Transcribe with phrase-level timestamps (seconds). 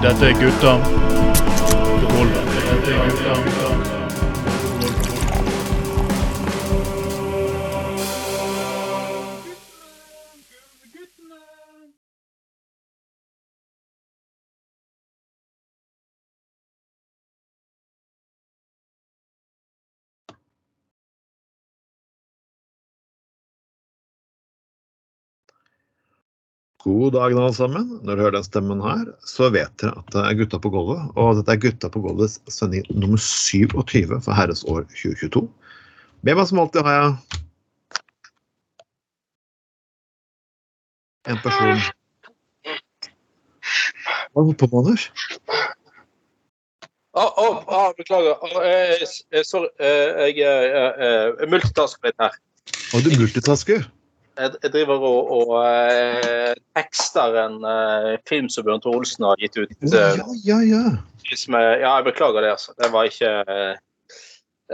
[0.00, 1.07] Dette er gutta
[26.88, 27.88] God dag alle sammen.
[28.02, 31.02] Når du hører den stemmen her, så vet dere at det er Gutta på gulvet.
[31.20, 35.44] Og dette er Gutta på gulvets sending nummer 27 for herres år 2022.
[36.24, 37.10] Med meg som alltid har jeg
[41.28, 41.84] en person
[44.32, 45.04] Hva holder du på med, Anders?
[47.18, 48.40] Å, å, å, beklager.
[48.64, 49.04] Eh,
[49.34, 49.68] eh, sorry.
[49.82, 52.36] eh, jeg uh, multitasker litt her.
[52.94, 53.88] Har du multitasker?
[54.38, 59.72] Jeg, driver og, og eh, tekster en eh, film som Bjørn Olsen har gitt ut.
[59.82, 60.82] Eh, ja, ja, ja.
[61.34, 62.74] som jeg, ja, jeg beklager det, altså.
[62.78, 63.74] Det var ikke eh,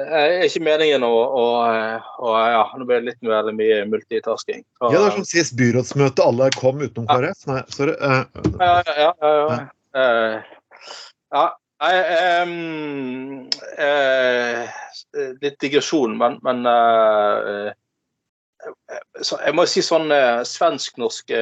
[0.04, 1.46] eh, ikke meningen å, å,
[2.20, 4.60] å Ja, nå ble det litt veldig mye multitasking.
[4.76, 6.26] Så, Ja, det er som sist byrådsmøte.
[6.28, 7.46] Alle kom utenom KrF.
[7.48, 7.96] Nei, sorry.
[7.96, 8.24] eh,
[8.60, 9.34] Ja, ja, ja.
[9.48, 9.62] ja,
[9.94, 10.40] Eh,
[11.30, 11.44] ja.
[11.84, 11.96] Nei,
[15.42, 17.83] litt digresjon, men, men så
[18.64, 21.40] Jeg må si sånn eh, svensk-norske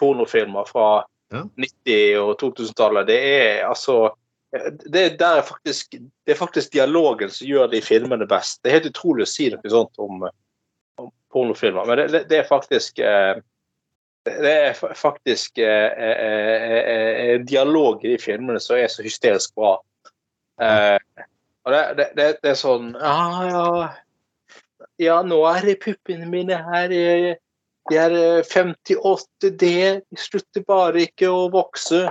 [0.00, 0.90] pornofilmer fra
[1.32, 1.46] Ja.
[1.56, 4.10] 90- og 2000-tallet, det er altså
[4.52, 8.60] eh, det, er faktisk, det er faktisk dialogen som gjør de filmene best.
[8.60, 10.26] Det er helt utrolig å si noe sånt om,
[11.00, 13.40] om pornofilmer, men det, det, er faktisk eh,
[14.28, 19.56] det er faktisk eh, eh, eh, eh, dialog i de filmene som er så hysterisk
[19.56, 19.78] bra.
[20.60, 20.98] Eh,
[21.64, 23.16] og det, det, det, det er sånn Ja,
[23.48, 23.66] ja
[25.00, 26.92] Ja, nå er puppene mine her.
[26.92, 27.34] eh,
[27.90, 29.70] De er eh, 58D.
[30.10, 32.04] De slutter bare ikke å vokse.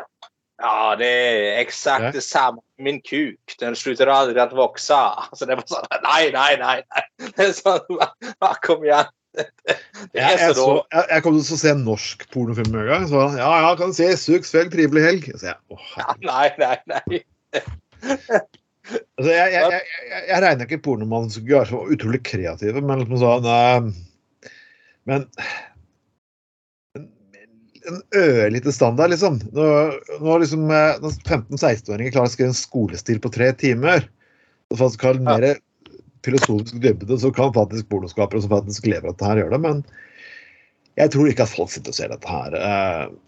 [0.62, 3.56] Ja, det er eksakt det samme med min kuk.
[3.60, 4.94] Den slutter aldri å vokse.
[4.94, 6.76] Altså, det er bare sånn Nei, nei, nei.
[6.86, 7.06] nei.
[7.38, 9.10] Det er sånn, ja, Kom igjen.
[9.32, 12.90] Det, det Jeg, jeg, så jeg, jeg kom til å se en norsk pornofilm en
[12.90, 13.06] gang.
[13.10, 14.10] Så ja, ja, kan du se
[14.58, 15.30] vel, trivelig helg.
[15.40, 17.22] Så jeg, å, ja, Nei, nei, nei.
[18.92, 23.22] altså, jeg, jeg, jeg, jeg, regner ikke pornomannen som er så utrolig kreative, men liksom
[23.22, 24.50] sånn uh,
[25.10, 25.26] Men
[26.98, 27.08] en,
[27.90, 29.40] en ørlite standard, liksom.
[29.56, 34.06] Når, når liksom eh, når 15-16-åringer klarer å skrive en skolestil på tre timer,
[34.72, 35.48] og faktisk har mer
[36.26, 39.64] filosofisk dybde, så kan faktisk pornoskapere som faktisk lever av dette her, gjøre det.
[39.66, 39.82] Men
[41.02, 42.62] jeg tror ikke at folk sitter og ser dette her.
[42.62, 43.20] Uh,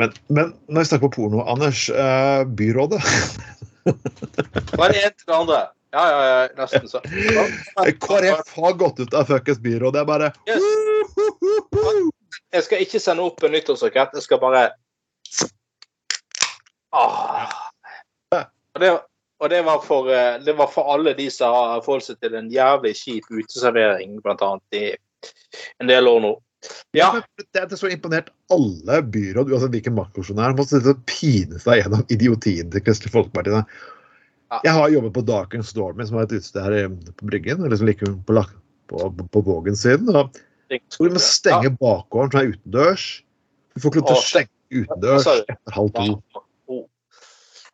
[0.00, 3.02] Men, men når vi snakker på porno, Anders, Uh, byrådet
[3.84, 5.60] Det ene til det andre.
[5.90, 7.00] Ja, ja, ja, nesten så.
[8.00, 10.00] KrF har gått ut av fuckings byrådet.
[10.00, 10.62] er bare Yes.
[12.54, 14.14] Jeg skal ikke sende opp en nyttårsrakett.
[14.14, 14.62] Jeg skal bare
[16.94, 17.56] ah.
[18.34, 18.90] og, det,
[19.40, 22.38] og det, var for, eh, det var for alle de som har forholdt seg til
[22.38, 25.32] en jævlig kjip uteservering, blant annet, i
[25.82, 26.32] en del år nå.
[26.96, 27.08] Ja.
[27.54, 32.04] Det er så imponert alle byråd, uansett hvilken maktposisjon må sitte og pine seg gjennom
[32.12, 33.54] idiotien til Kristelig Folkeparti.
[34.50, 34.60] Ja.
[34.66, 37.62] Jeg har jobbet på Daken Stormy, som er et utested her på Bryggen.
[37.70, 38.44] Liksom like på,
[38.90, 40.10] på, på, på Vågen-siden.
[40.70, 43.06] vi må stenge bakgården, som er utendørs.
[43.74, 46.08] Du får ikke lov til Å, stenge utendørs etter halv to.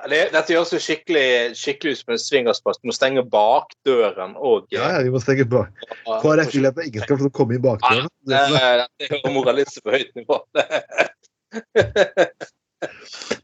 [0.07, 0.09] Ja.
[0.09, 0.11] Oh.
[0.11, 1.29] Det, dette gjøres jo skikkelig,
[1.59, 2.79] skikkelig ut som en swingersplass.
[2.81, 5.73] Du må stenge bakdøren og Ja, ja, vi må stenge bak.
[6.07, 8.11] KrF vil at ingen skal få komme i bakdøren.
[8.27, 10.43] Det er det er moralisme på høyt nivå.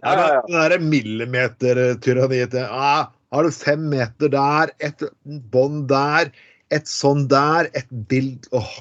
[0.03, 5.05] Ja, men det derre millimetertyranniet ah, Har du fem meter der, et
[5.55, 6.29] bånd der,
[6.75, 8.75] et sånn der, et bild Åh,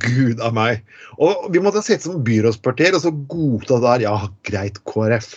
[0.00, 0.80] gud a meg.
[1.20, 4.06] Og vi måtte sitte som byrådspartier og så godta det der.
[4.08, 4.16] Ja,
[4.48, 5.34] greit, KrF.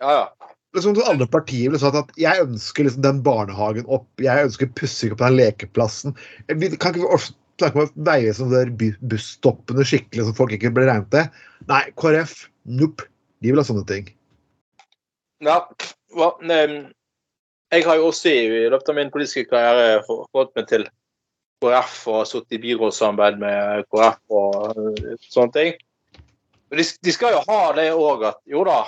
[0.00, 0.39] Ja, ja.
[0.76, 5.14] Liksom Alle partier ville sagt at jeg ønsker liksom den barnehagen opp, jeg ønsker pussing
[5.14, 6.14] opp den lekeplassen.
[6.46, 7.18] Vi kan ikke vi
[7.60, 11.42] snakke om å som sånne der busstoppene skikkelig, så folk ikke blir regnet til?
[11.70, 13.08] Nei, KrF, nope.
[13.40, 14.08] De vil ha sånne ting.
[15.42, 15.58] ja
[16.12, 16.34] hva,
[17.70, 20.86] jeg har jo også i, løpet av min politiske karriere fått meg til
[21.62, 25.78] KrF og sittet i byrådssamarbeid med KrF og eh, sånne ting.
[26.70, 28.84] Men de, de skal jo ha det òg at jo da,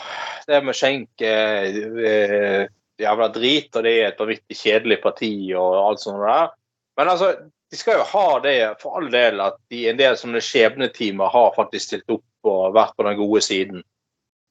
[0.47, 2.67] det med skjenk er eh,
[3.03, 6.53] jævla drit, og det er et vanvittig kjedelig parti og alt sånt der.
[7.01, 7.33] Men altså,
[7.73, 11.57] de skal jo ha det for all del at de, en del sånne skjebnetimer har
[11.57, 13.83] faktisk stilt opp og vært på den gode siden.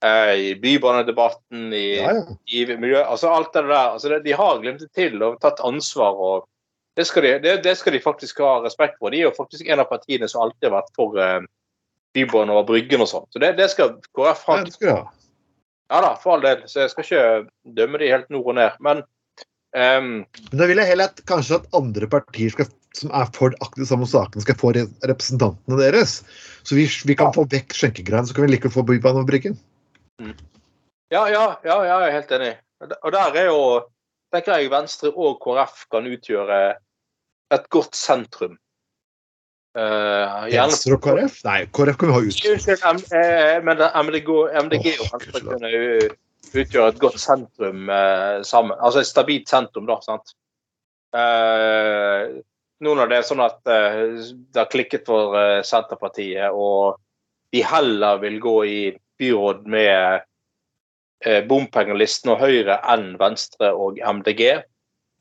[0.04, 2.38] Eh, I bybanedebatten, i, Ja, ja.
[2.50, 3.92] i miljø Altså alt det der.
[3.94, 6.18] Altså, det, de har glemt det til og tatt ansvar.
[6.18, 6.48] og
[6.98, 9.13] det skal, de, det, det skal de faktisk ha respekt for.
[9.13, 11.45] De er jo faktisk en av partiene som alltid har vært for eh,
[12.16, 13.25] bybane over Bryggen og sånn.
[13.31, 14.60] Så det, det skal KrF ha.
[15.92, 16.62] Ja, da, for all del.
[16.72, 17.24] Så jeg skal ikke
[17.78, 18.78] dømme de helt nord og ned.
[18.84, 19.02] Men
[19.75, 20.12] um,
[20.52, 23.88] Men da vil jeg heller at kanskje at andre partier skal, som er for aktive
[23.90, 26.22] samme saken, skal få re- representantene deres.
[26.63, 27.36] Så vi, vi kan Ja.
[27.40, 29.58] få vekk skjenkegreiene, så kan vi like få Bybanefabrikken.
[31.12, 32.54] ja, ja, ja, ja, jeg er helt enig.
[33.04, 33.60] Og der er jo
[34.31, 36.60] tenker jeg Venstre og KrF kan utgjøre
[37.52, 38.56] et godt sentrum.
[39.72, 41.38] Gjerne Venstre og KrF?
[41.48, 43.12] Nei, KrF kan vi ha ut.
[43.68, 44.32] Men MDG,
[44.66, 45.72] MDG, oh, og Venstre kunne
[46.52, 48.76] utgjøre et godt sentrum uh, sammen.
[48.84, 50.00] Altså et stabilt sentrum, da.
[50.04, 50.34] sant?
[51.16, 52.42] Uh,
[52.82, 55.38] nå når det er sånn at det har klikket for
[55.68, 56.98] Senterpartiet, og
[57.54, 58.80] de heller vil gå i
[59.22, 60.26] byråd med
[61.46, 64.64] bompengelisten og Høyre enn Venstre og MDG.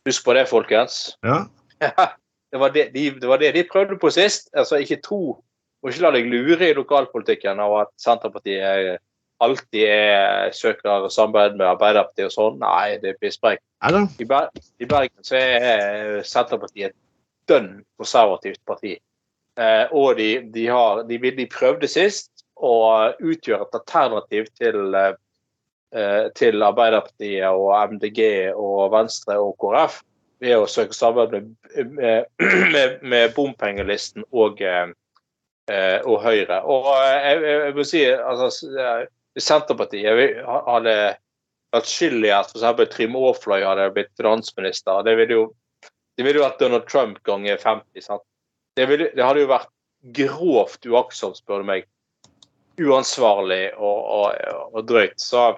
[0.09, 1.03] Husk på det, folkens.
[1.21, 1.45] Ja.
[2.51, 4.51] det, var det, de, det var det de prøvde på sist.
[4.55, 5.23] Altså, ikke tro
[5.81, 9.01] og ikke la deg lure i lokalpolitikken av at Senterpartiet
[9.41, 12.59] alltid er, søker samarbeid med Arbeiderpartiet og sånn.
[12.61, 13.63] Nei, det er pisspreik.
[13.81, 16.99] I, Ber I Bergen så er Senterpartiet et
[17.49, 18.99] dønn konservativt parti.
[19.61, 22.75] Eh, og de, de, har, de, de prøvde sist å
[23.17, 28.21] utgjøre et alternativ til, eh, til Arbeiderpartiet og MDG
[28.53, 30.03] og Venstre og KrF
[30.41, 32.29] ved å søke samarbeid med, med,
[32.75, 34.93] med, med bompengelisten og, eh,
[35.71, 36.63] eh, og Høyre.
[36.65, 38.51] Og eh, jeg, må si altså,
[39.39, 40.97] Senterpartiet hadde
[41.71, 42.87] vært skyld i at f.eks.
[42.95, 45.05] Trym Aafløy hadde blitt finansminister.
[45.07, 45.47] Det ville jo,
[46.19, 48.07] det ville jo vært Donald Trump ganger 50.
[48.09, 48.27] sant?
[48.79, 49.71] Det, ville, det hadde jo vært
[50.17, 51.89] grovt uaktsomt, spør du meg.
[52.81, 55.19] Uansvarlig og, og, og drøyt.
[55.21, 55.51] Så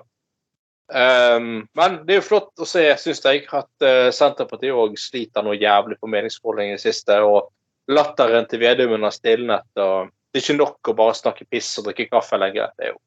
[0.94, 5.44] ehm, Men det er jo flott å se, syns jeg, at uh, Senterpartiet òg sliter
[5.47, 7.19] noe jævlig på meningsmålingene i det siste.
[7.25, 7.50] Og
[7.93, 9.67] latteren til Vedum under stilnet.
[9.77, 12.73] og Det er ikke nok å bare snakke piss og drikke kaffe lenger.
[12.77, 13.00] Det er jo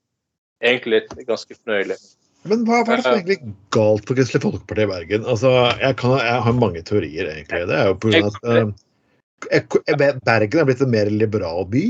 [0.66, 2.00] egentlig ganske fornøyelig.
[2.46, 5.24] Men hva, hva er det som er egentlig galt på Kristelig Folkeparti i Bergen?
[5.26, 7.64] Altså, jeg, kan, jeg har mange teorier, egentlig.
[7.72, 11.86] Det er jo grunn at uh, Bergen er blitt en mer liberal by.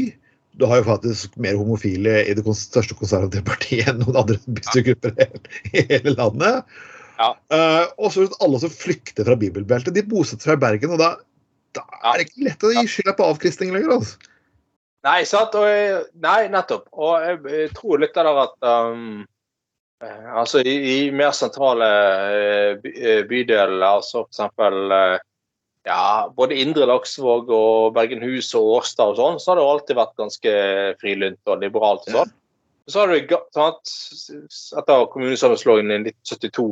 [0.56, 5.40] Du har jo faktisk mer homofile i det største konservative partiet enn noen andre bystyregrupper
[5.74, 6.63] i hele landet.
[7.19, 7.31] Ja.
[7.52, 9.96] Uh, og så alle som flykter fra bibelbeltet.
[9.96, 11.12] De bosetter seg i Bergen, og da,
[11.75, 13.98] da er det ikke lett å gi skylda på avkristning lenger.
[14.00, 14.31] altså.
[15.06, 15.54] Nei, sant?
[15.60, 16.88] Og, nei, nettopp.
[16.98, 19.22] Og jeg, jeg tror litt av det at um,
[20.01, 21.90] eh, Altså, i, i mer sentrale
[22.34, 25.18] eh, by- bydeler, altså eh,
[25.86, 30.00] ja, både Indre Laksevåg og Bergenhus og Årstad og sånn, så har det jo alltid
[30.00, 30.54] vært ganske
[31.02, 32.34] frilynt og liberalt og sånn.
[32.90, 33.94] Så har du, ga- sant,
[34.78, 36.68] etter kommunesammenslåingen i 1972,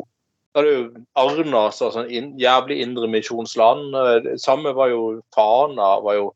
[0.53, 3.95] så har du Arna, så sånn in, jævlig indremisjonsland.
[3.97, 6.27] Eh, Det samme var jo Tana, var jo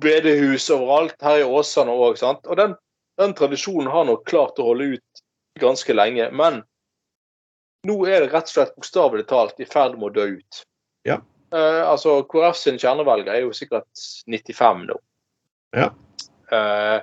[0.00, 1.16] bedehus overalt.
[1.22, 2.16] Her i Åsane òg.
[2.24, 2.72] Og den,
[3.20, 5.22] den tradisjonen har nok klart å holde ut
[5.60, 6.30] ganske lenge.
[6.32, 6.62] Men
[7.84, 10.64] nå er det rett og slett bokstavelig talt i ferd med å dø ut.
[11.04, 11.18] Ja.
[11.54, 13.86] Eh, altså, KrF sin kjernevalg er jo sikkert
[14.26, 14.98] 95 nå.
[15.74, 15.90] Ja.
[16.50, 17.00] Uh,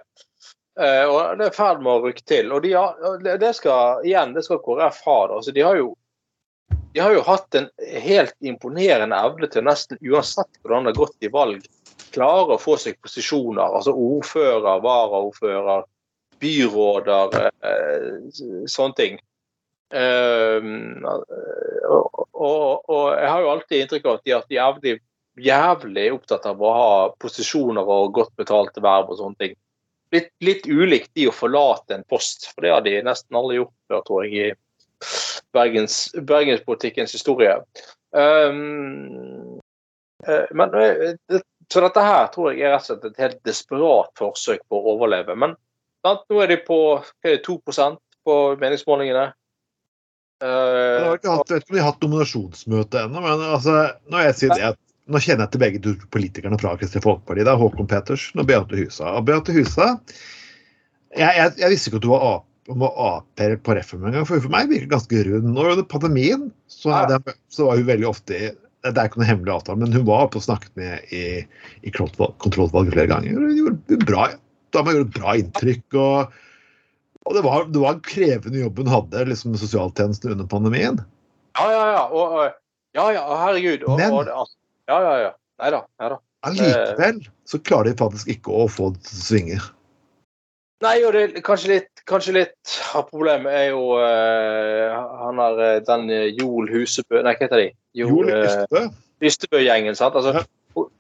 [0.80, 2.52] uh, og det er i ferd med å rykke til.
[2.52, 5.18] Og de har, det- skal, igjen, det skal KrF ha.
[5.28, 5.40] Da.
[5.40, 5.94] Altså, de har jo
[6.92, 7.70] de har jo hatt en
[8.04, 11.64] helt imponerende evne til nesten uansett hvordan det har gått i valg,
[12.12, 13.64] klare å få seg posisjoner.
[13.64, 15.86] Altså ordfører, varaordfører,
[16.44, 17.38] byråder,
[18.68, 19.22] sånne ting.
[19.92, 20.68] Eh,
[21.92, 24.96] og, og, og jeg har jo alltid inntrykk av at de har vært jævlig,
[25.42, 29.58] jævlig opptatt av å ha posisjoner og godt betalte verv og sånne ting.
[30.12, 33.76] Litt, litt ulikt de å forlate en post, for det har de nesten alle gjort
[33.88, 34.60] før, tror jeg, i
[35.52, 37.56] Bergens, bergenspolitikkens historie.
[38.12, 39.58] Um,
[40.54, 41.40] men eh,
[41.74, 44.94] Så dette her tror jeg er rett og slett et helt desperat forsøk på å
[44.94, 45.36] overleve.
[45.40, 45.56] Men
[46.06, 49.32] sant, nå er de på er det, 2% på meningsmålingene.
[50.42, 53.76] Jeg Eh, har ikke hatt, vet ikke om de har hatt nominasjonsmøte ennå, men altså,
[54.10, 54.72] når jeg sier det,
[55.12, 57.44] nå kjenner jeg til begge politikerne fra Kristelig Folkeparti.
[57.46, 59.12] Det er Håkon Petersen og Beate Husa.
[59.20, 59.92] Og Beate Husa
[61.18, 62.48] jeg, jeg, jeg visste ikke at du var Ap,
[62.82, 65.50] var Ap-er på Refum engang, for for meg virker det ganske rund.
[65.52, 69.30] Og under pandemien så, jeg, så var hun veldig ofte i Det er ikke noen
[69.30, 71.26] hemmelig avtale, men hun var oppe og snakket med i,
[71.86, 73.36] i kontrollvalget flere ganger.
[73.38, 74.32] Hun gjorde bra,
[74.74, 76.00] dama gjorde et bra inntrykk.
[76.02, 76.40] og
[77.26, 81.02] og det var, det var en krevende jobb hun hadde liksom, med sosialtjenesten under pandemien.
[81.60, 82.04] ja, ja, ja.
[82.10, 82.42] Og,
[82.98, 83.84] ja, ja, herregud.
[83.88, 84.58] Og, Men- og, altså,
[84.90, 85.32] ja, ja, ja.
[85.62, 85.84] Nei da.
[86.02, 86.18] Nei da.
[86.42, 89.60] Allikevel så klarer de faktisk ikke å få det til å svinge.
[90.82, 95.82] Nei, og det kanskje litt, kanskje litt av problemet er jo uh, han har eh,
[95.86, 97.68] den Jol Joel Husebø Nei, hva heter de?
[98.00, 98.82] Joel eh, Ystebø.
[99.22, 99.98] Ystebø-gjengen.
[100.00, 100.18] sant?
[100.18, 100.42] Altså,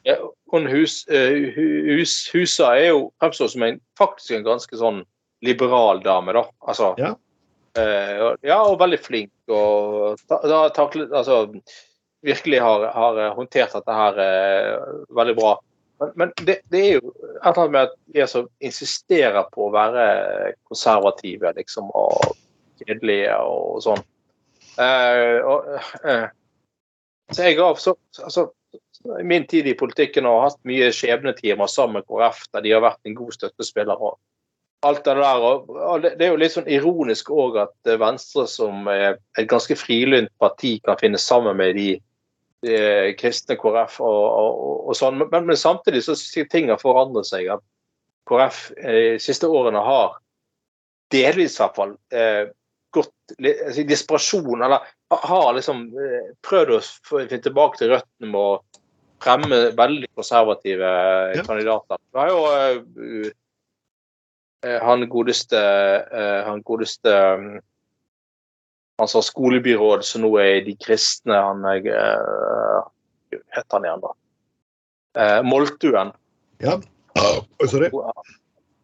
[0.05, 0.19] ja,
[0.53, 5.01] hun hus, uh, hus, Husa er jo fremstår som en, faktisk en ganske sånn
[5.41, 6.45] liberal dame, da.
[6.67, 7.15] Altså, Ja.
[7.71, 9.31] Uh, og- ja, og veldig flink.
[9.47, 11.45] Og da, da, taklet, altså,
[12.23, 15.53] virkelig har, har håndtert dette her uh, veldig bra.
[16.01, 19.67] Men, men det, det er jo et eller annet med at de som insisterer på
[19.67, 20.05] å være
[20.67, 22.33] konservative liksom, og
[22.81, 24.01] kjedelige og sånn.
[24.79, 25.67] Uh, og,
[26.07, 26.27] eh,
[27.31, 27.93] så jeg har så,
[28.23, 28.47] altså,
[29.19, 32.83] i min tid i politikken og hatt mye skjebnetimer sammen med KrF, der de har
[32.83, 33.95] vært en god støttespiller.
[34.01, 34.17] og
[34.81, 38.87] alt det der, og, det, er jo litt sånn ironisk òg at eh, Venstre, som
[38.91, 41.89] er et ganske frilynt parti, kan finne sammen med de,
[42.65, 42.79] de
[43.19, 45.21] kristne KrF og, og, og sånn.
[45.21, 46.17] Men, men samtidig så
[46.49, 47.51] ting har forandret seg.
[47.53, 47.65] At
[48.29, 50.17] KrF eh, de siste årene har
[51.11, 52.49] delvis i hvert fall eh,
[52.91, 58.81] gått altså, desperasjon, eller har liksom eh, prøvd å finne tilbake til røttene med å
[59.21, 61.45] fremme veldig konservative eh, Ja.
[61.45, 62.01] kandidater.
[62.11, 62.81] Det har jo eh,
[63.27, 63.31] eh,
[64.61, 67.45] han godeste eh, han godeste um,
[69.01, 72.83] han sa skolebyråd som nå er De kristne, han jeg uh,
[73.55, 74.11] heter han igjen, da?
[75.17, 76.11] Eh, Moltuen.
[76.61, 76.75] Ja.
[77.67, 77.89] Sorry.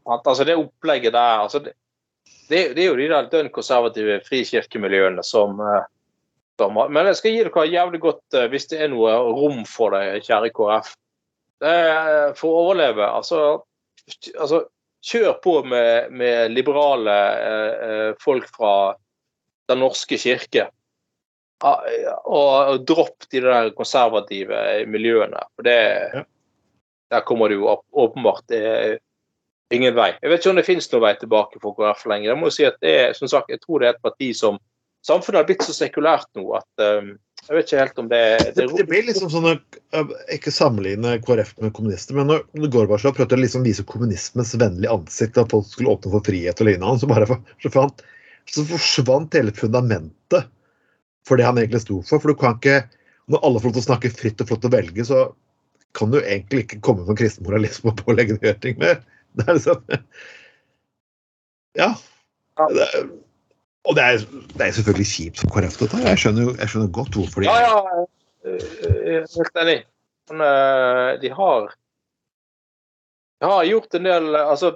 [0.07, 1.73] Altså det opplegget der altså det,
[2.49, 5.85] det, er- det er jo de der dønn konservative frikirkemiljøene som, eh,
[6.59, 9.93] som Men jeg skal gi dere jævlig godt eh, hvis det er noe rom for
[9.93, 10.89] det, kjære KrF.
[11.61, 13.43] Eh, For å overleve, altså,
[14.39, 14.63] altså
[15.07, 18.73] Kjør på med, med liberale eh, eh, folk fra
[19.67, 20.69] Den norske kirke.
[21.63, 21.81] Ah,
[22.23, 25.39] Og, og dropp de der konservative miljøene.
[25.55, 25.77] For det
[26.13, 26.25] Ja.
[27.07, 28.97] Der kommer det jo åpenbart eh,
[29.71, 30.09] ingen vei.
[30.21, 32.33] Jeg vet ikke om det finnes noen vei tilbake for KrF lenger.
[32.33, 34.33] Jeg må jo si at det er, som sagt, jeg tror det er et parti
[34.35, 34.59] som
[35.07, 37.13] Samfunnet har blitt så sekulært nå at eh,
[37.47, 38.21] jeg vet ikke helt om det,
[38.57, 43.37] Det, det blir liksom sånn uh, Ikke sammenligne KrF med kommunister, men når Gorbatsjov prøvde
[43.37, 47.09] å liksom vise kommunismens vennlige ansikt, at folk skulle åpne for frihet og lignende, så
[47.09, 48.03] bare for- så fant,
[48.51, 50.49] så forsvant hele fundamentet
[51.27, 52.23] for det han egentlig sto for.
[52.23, 52.81] For du kan ikke
[53.27, 55.25] Når alle får lov til å snakke fritt og flott å velge, så
[55.97, 59.01] kan du egentlig ikke komme med kristen moralisme og pålegge det å gjøre ting mer.
[59.37, 59.81] Det er liksom
[61.77, 61.89] Ja.
[62.71, 63.09] Det er,
[63.87, 65.99] og det er, det er selvfølgelig kjipt for KrF, dette.
[66.03, 68.03] Jeg jeg skjønner godt hvorfor de Ja, ja.
[68.45, 68.65] eh,
[69.07, 69.77] Jeg er helt enig.
[70.29, 71.71] Men eh, de har
[73.41, 74.73] De har gjort en del Altså,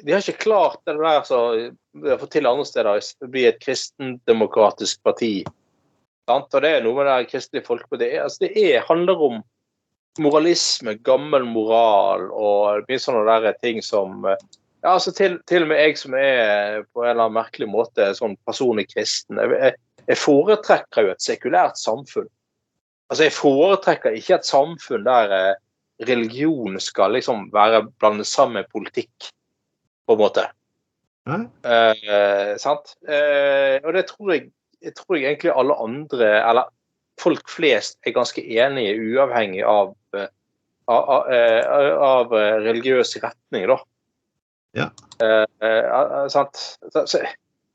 [0.00, 1.56] de har ikke klart det der som
[1.92, 5.42] de har fått til andre steder, å bli et kristendemokratisk parti.
[6.30, 6.54] Sant?
[6.54, 9.40] Og det er noe med det kristelige folk Folkeparti det, altså, det er, handler om
[10.18, 14.38] moralisme, gammel moral og mye sånne der ting som eh,
[14.82, 18.10] ja, altså til, til og med jeg som er på en eller annen merkelig måte
[18.16, 19.74] sånn personlig kristen, jeg,
[20.06, 22.28] jeg, foretrekker jo et sekulært samfunn.
[23.10, 25.58] Altså, Jeg foretrekker ikke et samfunn der eh,
[26.08, 29.30] religion skal liksom være blandet sammen med politikk,
[30.08, 30.46] på en måte.
[31.28, 32.96] Eh, sant?
[33.04, 34.48] Eh, og det tror jeg,
[34.80, 36.70] jeg tror jeg egentlig alle andre, eller
[37.20, 40.30] folk flest, er ganske enige, uavhengig av, eh,
[40.88, 43.76] av, av, eh, av eh, religiøs retning, da.
[44.76, 44.90] Ja.
[45.22, 46.78] Eh, sant?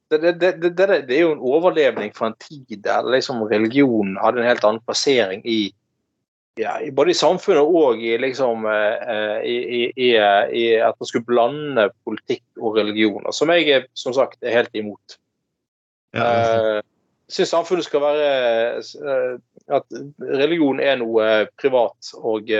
[0.09, 3.41] Det, det, det, det, det det er jo en overlevning fra en tid der liksom
[3.49, 5.73] religion hadde en helt annen plassering i,
[6.61, 10.95] ja, både i samfunnet og i, liksom, eh, eh, i, i, i, eh, i at
[10.99, 15.17] man skulle blande politikk og religion, som jeg som sagt er helt imot.
[16.15, 16.83] ja, Jeg
[17.33, 18.83] syns samfunnet skal være
[19.67, 22.51] At religion er noe privat, og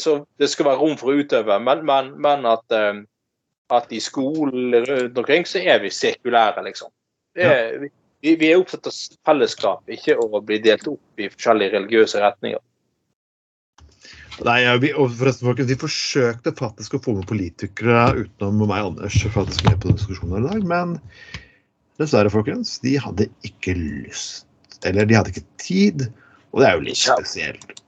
[0.00, 3.02] så det skal være rom for å utøve, men, men, men at, eh,
[3.70, 6.92] at i skolen rundt omkring så er vi sekulære, liksom.
[7.36, 7.76] Er,
[8.20, 8.96] vi, vi er opptatt av
[9.28, 12.60] fellesskap, ikke å bli delt opp i forskjellige religiøse retninger.
[14.40, 18.86] Nei, ja, vi, og forresten, folkens, Vi forsøkte faktisk å få med politikere utenom meg
[18.86, 20.96] og Anders faktisk med på diskusjonen i dag, men
[22.00, 24.46] dessverre, folkens, de hadde ikke lyst.
[24.88, 26.06] Eller de hadde ikke tid,
[26.54, 27.18] og det er jo litt Ja.
[27.20, 27.82] spesielt.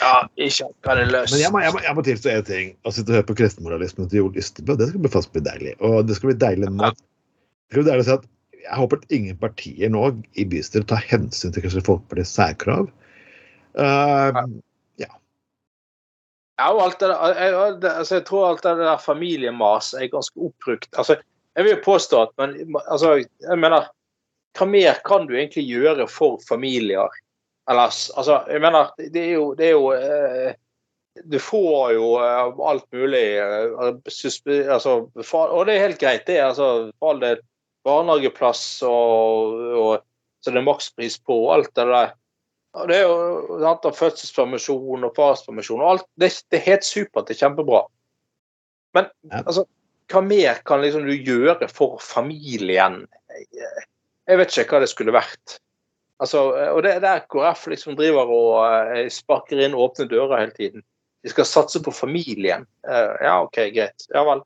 [0.00, 1.32] Ja, ikke hva det løst.
[1.34, 2.72] Men jeg må, jeg må, jeg må tilstå en ting.
[2.84, 5.74] Å sitte og høre på kristenmoralismen til Jol Ystebø, det skal bli fast bli deilig.
[5.86, 6.92] Og det skal bli deilig nå.
[6.92, 8.30] det skal bli deilig å si at
[8.66, 12.88] jeg håper at ingen partier nå i bystyret tar hensyn til Kristelig Folkepartis særkrav.
[13.76, 14.44] Uh,
[16.56, 20.88] Ja, og alt det jeg, altså, jeg tror alt det der familiemas er ganske oppbrukt.
[20.96, 21.18] Altså,
[21.56, 23.90] jeg vil jo påstå at men, altså, jeg mener,
[24.56, 27.12] Hva mer kan du egentlig gjøre for familier
[27.70, 28.10] ellers?
[28.16, 30.54] Altså, jeg mener, det er jo, det er jo eh,
[31.30, 36.26] Du får jo eh, alt mulig eh, suspe, altså, for, Og det er helt greit,
[36.28, 36.38] det.
[36.44, 37.40] altså, For all del
[37.86, 40.04] barnehageplass og, og
[40.42, 42.10] så det er makspris på og alt det der.
[42.76, 46.04] Og det er jo sant, fødselspermisjon og farspermisjon og alt.
[46.20, 47.84] Det, det er helt supert, det er kjempebra.
[48.94, 49.40] Men Ja.
[49.46, 49.64] altså,
[50.12, 53.06] hva mer kan liksom du gjøre for familien?
[54.26, 55.56] Jeg vet ikke hva det skulle vært.
[56.22, 56.42] Altså,
[56.72, 58.52] og det er der KrF liksom driver og
[58.96, 60.84] eh, sparker inn åpne dører hele tiden.
[61.24, 62.64] De skal satse på familien.
[62.88, 64.06] Eh, ja, OK, greit.
[64.14, 64.40] Ja vel.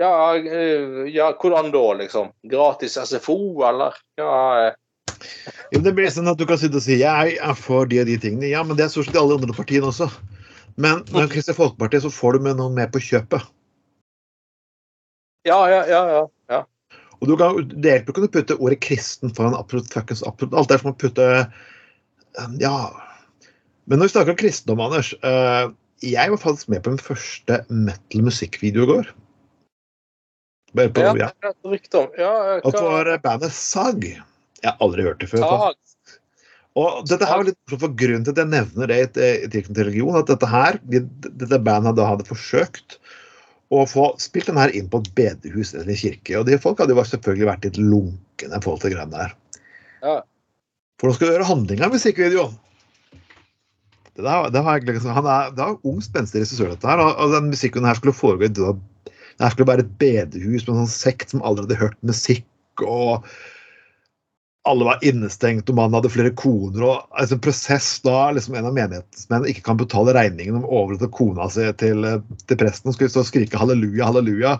[0.00, 2.32] Ja, eh, ja, hvordan da, liksom?
[2.48, 3.38] Gratis SFO,
[3.68, 3.96] eller?
[4.20, 4.32] Ja,
[4.66, 4.74] eh,
[5.72, 8.08] Jo, det blir sånn at du kan sitte og si jeg er for de og
[8.08, 8.50] de tingene.
[8.50, 10.10] Ja, men det er stort sett alle andre partiene også.
[10.76, 13.48] Men med Kristelig Folkeparti så får du med noen med på kjøpet.
[15.48, 16.02] ja, ja, ja.
[16.12, 16.60] ja, ja.
[17.20, 20.68] Og du kan, Det hjelper ikke å putte ordet 'kristen' foran absolutt fuckings absolutt alt.
[20.68, 22.78] Det er som å putte eh, Ja.
[23.86, 25.70] Men når vi snakker om kristendom, Anders uh,
[26.02, 29.10] Jeg var faktisk med på min første metal-musikkvideo i går.
[30.76, 31.30] Bare på, Ja, ja.
[31.40, 32.08] det er rykte om.
[32.18, 34.04] Ja, det var bandet Sag.
[34.04, 35.46] Jeg har aldri hørt det før.
[35.46, 35.78] Sag.
[36.76, 39.06] Og dette her var litt for Grunnen til at jeg nevner det i
[39.48, 42.98] tilknytning til religion, at dette her, dette bandet hadde forsøkt
[43.74, 46.36] å få spilt den her inn på et bedehus eller en kirke.
[46.38, 49.34] Og de folk hadde jo selvfølgelig vært litt lunkne i forhold til greiene der.
[50.04, 50.16] Ja.
[51.00, 52.54] For nå skal du gjøre handlinga i musikkvideoen.
[54.16, 57.02] Det, der, det, var egentlig, liksom- han er, det var ung, spenstig regissør, dette her.
[57.02, 58.54] Og, og den musikken her skulle foregå i
[59.36, 62.46] det her skulle være et bedehus med en sånn sekt som aldri hadde hørt musikk.
[62.80, 63.26] og
[64.66, 66.82] alle var innestengt, og mannen hadde flere koner.
[66.86, 70.82] og altså, En prosess da liksom en av menighetsmenn ikke kan betale regningen om å
[70.82, 74.56] overlate kona si til, eh, til presten, skulle stå og skrike halleluja, halleluja.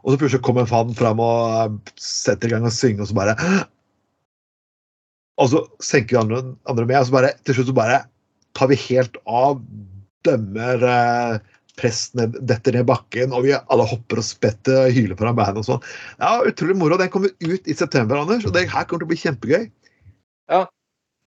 [0.00, 3.10] Og så plutselig kommer en faen fram og eh, setter i gang og synger, og
[3.10, 3.36] så bare
[5.40, 8.02] Og så senker andre, andre med, og så bare til slutt så bare
[8.58, 9.62] tar vi helt av,
[10.26, 11.38] dømmer eh,
[11.78, 15.62] presten ned- detter ned bakken, og vi alle hopper og spetter og hyler foran bandet
[15.62, 15.84] og sånn.
[16.18, 16.98] Ja, utrolig moro.
[17.00, 19.68] Den kommer ut i september, Anders, og det her kommer til å bli kjempegøy.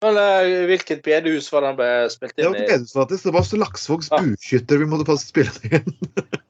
[0.05, 2.65] Men uh, hvilket bedehus var den ble spilt Det inn var i?
[2.67, 3.25] ikke bedehus, faktisk.
[3.25, 4.19] Det var Laksvågs Ja.
[4.21, 5.97] bueskytter vi måtte faktisk spille den inn.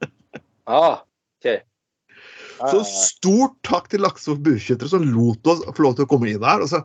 [0.67, 0.97] Ah,
[1.39, 1.45] ok.
[1.47, 3.03] Ja, Så ja, ja.
[3.07, 6.59] stort takk til Laksvåg bueskyttere som lot oss få lov til å komme inn der.
[6.65, 6.81] Og, så,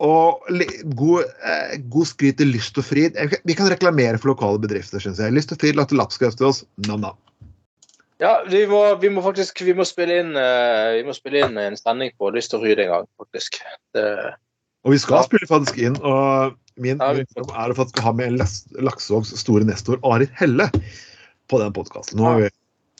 [0.00, 0.46] og
[0.96, 3.18] god, eh, god skryt til Lyst og Frid.
[3.44, 5.34] Vi kan reklamere for lokale bedrifter, syns jeg.
[5.36, 6.62] Lyst og Frid lagde lapskaus til oss.
[6.88, 7.18] Nam-nam.
[8.20, 11.56] Ja, vi må, vi må faktisk vi må spille inn, uh, vi må spille inn
[11.60, 13.60] en sending på Lyst og fryd en gang, faktisk.
[13.96, 14.06] Det,
[14.84, 15.22] Og vi skal Ja.
[15.28, 15.96] spille faktisk inn.
[16.00, 18.38] og Min Ja, drøm er å faktisk ha med
[18.80, 20.70] Laksevågs store nestor Arild Helle
[21.50, 22.16] på den podkasten.
[22.16, 22.48] Nå,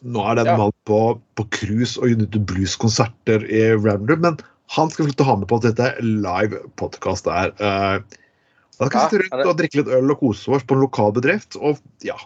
[0.05, 0.57] nå er den Ja.
[0.57, 4.37] mann på, på cruise og Unity Blues-konserter i Random, men
[4.71, 7.51] han skal slutte å ha med på at dette er live podkast der.
[7.59, 7.99] Uh,
[8.79, 11.15] da kan vi sitte rundt og drikke litt øl og kose oss på en lokal
[11.17, 11.59] bedrift.
[11.59, 12.17] Og ja,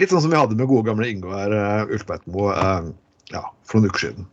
[0.00, 2.90] litt sånn som vi hadde med gode gamle Ingvar uh, Ulfbeitmo uh,
[3.32, 4.28] ja, for noen uker siden.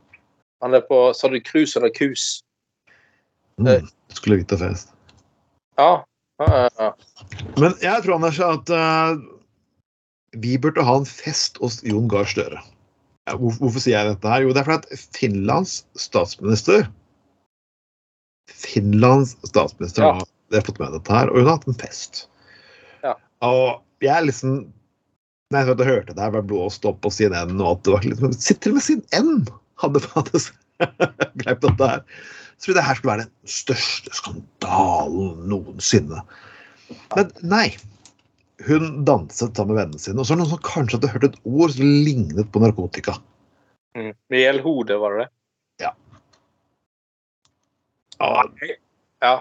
[0.66, 2.42] han er på Sa du cruise eller kus?
[3.62, 3.78] Eh.
[3.78, 4.94] Mm, skulle vite fest.
[5.80, 6.02] Ja.
[6.42, 6.94] ja, ja.
[7.62, 9.20] Men jeg tror Anders, at uh,
[10.34, 12.64] vi burde ha en fest hos Jon Gahr Støre.
[13.30, 14.42] Hvorfor, hvorfor sier jeg dette her?
[14.42, 16.88] Jo, det er fordi at Finlands statsminister
[18.56, 20.16] Finlands statsminister Ja.
[20.54, 22.28] har fått med dette her, og hun har hatt en fest.
[23.04, 23.16] Ja.
[23.46, 24.68] Og jeg er liksom
[25.50, 28.36] Nei, jeg hørte det her ble blåst opp på CNN, og at det var liksom,
[28.38, 29.48] Til og med CNN
[29.82, 30.54] hadde faktisk
[31.42, 32.04] grepet dette her.
[32.62, 36.22] Så det her skulle være den største skandalen noensinne.
[37.16, 37.70] Men nei.
[38.68, 40.20] Hun danset sammen med vennene sine.
[40.20, 43.16] Og så er det noen som kanskje hadde hørt et ord som lignet på narkotika.
[43.96, 44.12] Mm.
[44.30, 45.30] Melhode, var det det?
[45.88, 45.96] Ah,
[48.20, 49.40] Ja.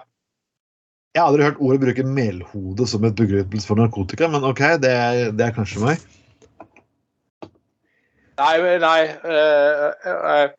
[1.14, 4.92] Jeg har aldri hørt ordet bruke melhode som et begrunnelse for narkotika, men OK, det
[4.92, 6.04] er, det er kanskje meg.
[8.38, 10.50] Nei, men nei eh, eh,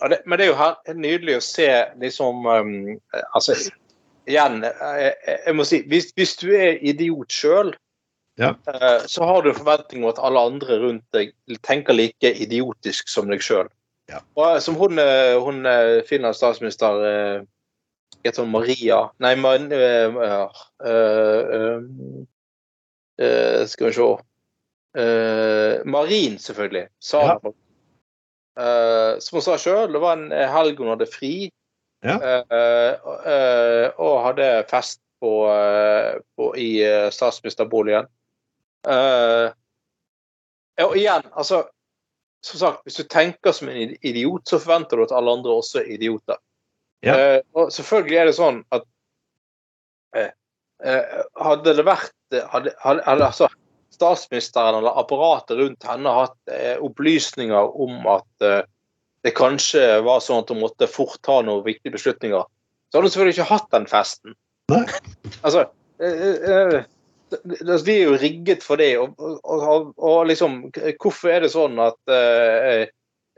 [0.00, 1.68] ja, det, Men det er jo her, nydelig å se
[2.00, 3.56] liksom um, eh, Altså,
[4.30, 7.74] igjen eh, eh, Jeg må si, hvis, hvis du er idiot sjøl,
[8.40, 8.54] Ja.
[9.04, 11.34] så har du en forventning om at alle andre rundt deg
[11.68, 13.68] tenker like idiotisk som deg sjøl.
[14.12, 14.20] Ja.
[14.54, 17.42] Eh, som hun, eh, hun eh, Finlands statsminister eh,
[18.22, 20.48] Heter hun Maria Nei, man, eh, eh,
[20.90, 21.80] eh,
[23.24, 24.10] eh, Skal vi se
[24.92, 26.88] Eh, Marin, selvfølgelig.
[27.00, 27.38] Sa Ja.
[28.60, 31.50] Eh, som hun sa sjøl, det var en helg hun hadde fri.
[32.04, 32.18] Ja.
[32.20, 32.92] Eh,
[33.32, 38.06] eh, og hadde fest på, eh, på, i eh, statsministerboligen.
[38.84, 39.48] Eh,
[40.84, 41.62] og igjen, altså
[42.42, 45.82] Som sagt, hvis du tenker som en idiot, så forventer du at alle andre også
[45.82, 46.40] er idioter.
[47.06, 47.14] Ja.
[47.14, 48.84] Eh, og selvfølgelig er det sånn at
[50.18, 50.30] eh,
[50.86, 53.48] eh, hadde det vært hadde, hadde, hadde, altså,
[53.92, 58.62] statsministeren eller apparatet rundt henne hatt eh, opplysninger om at eh,
[59.22, 63.14] det kanskje var sånn at hun måtte fort ta noen viktige beslutninger, så hadde hun
[63.14, 64.34] selvfølgelig ikke hatt den festen.
[65.42, 65.66] Altså,
[66.02, 66.80] eh,
[67.32, 68.92] eh, altså, er jo rigget for det.
[68.98, 72.86] Og, og, og, liksom Hvorfor er det sånn at eh,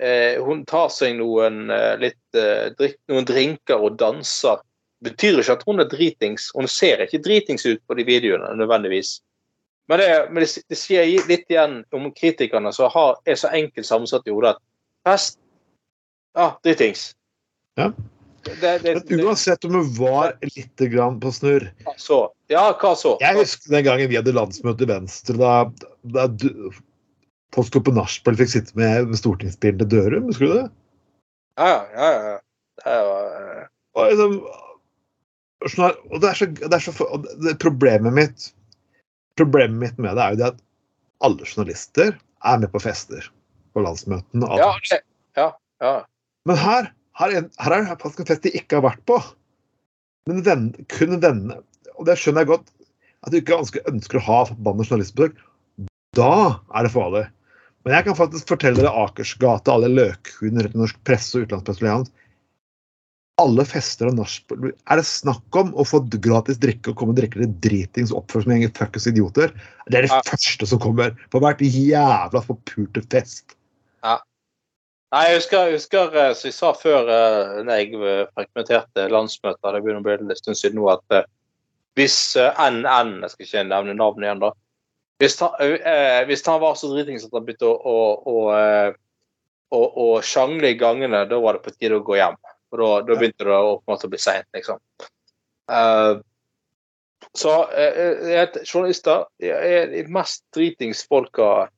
[0.02, 4.62] eh, hun tar seg noen eh, litt eh, drikk, noen drinker og danser?
[5.04, 6.48] betyr ikke at hun er dritings.
[6.56, 9.18] Hun ser ikke dritings ut på de videoene nødvendigvis.
[9.88, 14.24] Men det, men det, det sier litt igjen om kritikerne som er så enkelt sammensatt
[14.28, 14.62] i hodet at
[15.04, 15.40] fest
[16.34, 17.12] Ja, dritings.
[17.78, 17.92] Ja.
[18.44, 22.18] Det, det, Men uansett om hun var litt grann på snurr så.
[22.52, 23.14] Ja, hva så?
[23.22, 25.52] Jeg husker den gangen vi hadde landsmøte i Venstre, da,
[26.16, 26.50] da du,
[27.54, 30.66] Postkopp på nachspiel fikk sitte med, stortingsbilen til Dørum, husker du det?
[31.60, 32.36] Ja, ja, ja.
[32.82, 34.34] Det var, eh, Og, liksom,
[35.76, 36.94] sånn og det er så, det er så
[37.44, 38.48] det, Problemet mitt
[39.38, 40.60] Problemet mitt med det er jo det at
[41.24, 42.12] alle journalister
[42.44, 43.30] er med på fester
[43.74, 44.50] på landsmøtene.
[44.60, 45.00] ja, det,
[45.38, 45.46] ja,
[45.82, 45.94] ja.
[46.46, 49.18] Men her, her, er, her er det faktisk en fest de ikke har vært på.
[50.30, 51.60] Men venn, kun vennene.
[51.98, 52.72] Og det skjønner jeg godt,
[53.24, 55.38] at du ikke ønsker, å ha forbanna journalistbesøk.
[56.16, 56.32] Da
[56.74, 57.24] er det farlig.
[57.84, 62.12] Men jeg kan faktisk fortelle dere Akersgata, alle løkhunder etter norsk presse og utenlandspresse.
[63.42, 67.18] Alle fester og nachspiel Er det snakk om å få gratis drikke og komme og
[67.18, 69.50] drikke til dritings og oppføre som en gjeng fuckings idioter?
[69.90, 70.20] Det er det Ja.
[70.22, 73.56] første som kommer på hvert jævla forpulte fest.
[75.14, 79.04] Nei, jeg husker, jeg husker eh, som jeg sa før eh, når jeg eh, frekventerte
[79.12, 81.28] landsmøter, det begynner å bli en stund siden nå, at
[81.94, 84.50] hvis NN Jeg skal ikke nevne navnet igjen, da.
[85.22, 85.52] Hvis han,
[86.26, 88.38] hvis han var så dritings at han begynte å, å,
[89.70, 92.34] å, å, sjangle i gangene, da var det på tide å gå hjem.
[92.66, 94.82] For da, da begynte det å måte bli seint, liksom.
[97.38, 97.54] Så
[98.66, 101.68] journalister er de mest dritings folka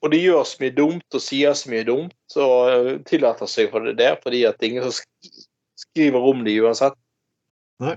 [0.00, 3.72] og de gjør så mye dumt og sier så mye dumt, og eh, tillater seg
[3.72, 5.34] for det der, fordi at det er ingen som
[5.82, 6.96] skriver om de uansett.
[7.82, 7.96] Nei.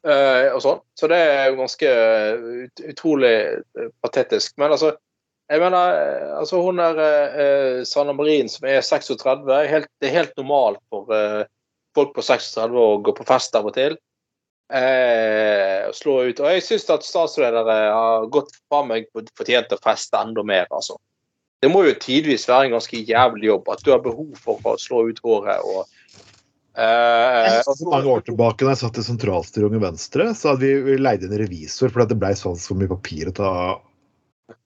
[0.00, 0.78] Uh, og sånn.
[0.96, 1.88] Så det er jo ganske
[2.40, 4.54] ut, utrolig eh, patetisk.
[4.60, 4.94] Men altså,
[5.50, 7.00] jeg mener, eh, altså hun der
[7.34, 11.42] uh, Sanna Marin som er 36, er helt, det er helt normalt for uh,
[11.96, 13.98] folk på 36 å gå på fest av og til.
[14.70, 16.40] Eh, og slå ut.
[16.40, 20.68] Og jeg syns at statsledere har gått fra meg på fortjent å feste enda mer,
[20.70, 20.94] altså.
[21.60, 23.66] Det må jo tidvis være en ganske jævlig jobb.
[23.74, 25.82] At du har behov for å slå ut håret og
[26.78, 30.72] eh, For mange år tilbake da jeg satt i sentralstyret i Venstre, så hadde vi,
[30.86, 33.52] vi leide inn en revisor fordi det ble sånn så mye papir å ta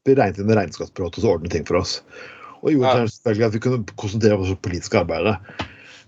[0.06, 1.98] Vi regnet inn en regnskapsbråt og så ordnet ting for oss.
[2.62, 3.08] Og gjorde Ja.
[3.10, 5.36] selvfølgelig at vi kunne konsentrere oss om det politiske arbeidet.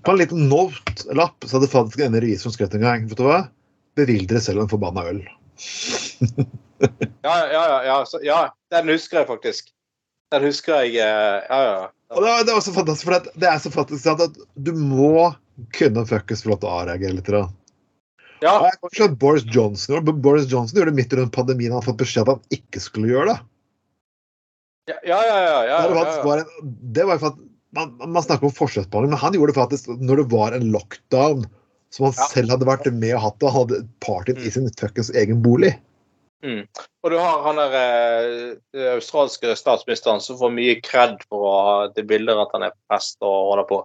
[0.06, 3.48] På en liten note-lapp så hadde faktisk en revisor skrevet en gang vet du hva?
[3.96, 5.22] Bevilg dere selv en forbanna øl.
[7.24, 8.40] Ja, ja, ja, ja, så, ja.
[8.70, 9.70] Den husker jeg faktisk.
[10.34, 11.84] Den husker jeg eh, Ja, ja.
[12.14, 14.70] Og det, er det, er også fantastisk, for det er så fantastisk sant, at du
[14.78, 15.32] må
[15.74, 17.30] kunne fuckings få lov til å avreagere litt.
[17.34, 17.40] Da.
[18.44, 18.52] ja.
[18.60, 21.72] Og jeg at Boris Johnson Boris Johnson gjorde det midt under pandemien.
[21.74, 23.38] Han hadde fått beskjed at han ikke skulle gjøre det.
[24.92, 25.38] Ja, ja, ja.
[25.42, 27.40] ja, ja, det, var, ja, det var jo for at
[27.74, 31.42] man, man snakker om forskjellsbehandling, men han gjorde det faktisk når det var en lockdown
[31.96, 32.28] som han Ja.
[32.30, 34.44] selv hadde vært med og hatt, og han hadde mm.
[34.44, 35.74] i sin fuckings egen bolig.
[37.02, 41.76] Og du har han der eh, australske statsministeren som får mye kred for å ha
[41.96, 43.82] det bildet at han er på fest og holder på.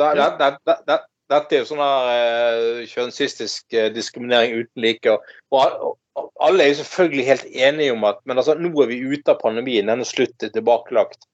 [0.00, 0.98] Det, det, det, det, det,
[1.32, 5.14] dette er jo sånn her eh, kjønnsistisk eh, diskriminering uten like.
[5.14, 8.90] Og, og, og alle er jo selvfølgelig helt enige om at men altså, nå er
[8.90, 11.28] vi ute av pandemien, den er slutt, tilbakelagt.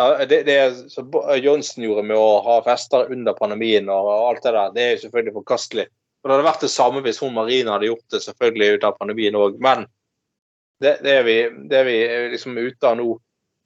[0.00, 1.10] Ja, det, det som
[1.42, 5.02] Johnsen gjorde med å ha fester under pandemien og, alt det der, det er jo
[5.04, 5.88] selvfølgelig forkastelig.
[6.22, 8.96] Og Det hadde vært det samme hvis hun Marina hadde gjort det selvfølgelig ut av
[9.00, 9.84] pandemien òg, men
[10.82, 11.36] det, det, er vi,
[11.68, 11.98] det er vi
[12.32, 13.10] liksom ute av nå.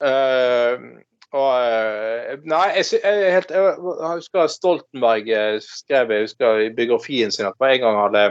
[0.02, 0.98] Uh,
[1.34, 7.34] og, eh, nei, jeg, jeg, helt, jeg husker Stoltenberg eh, skrev jeg husker i biografien
[7.34, 8.22] sin at på en gang hadde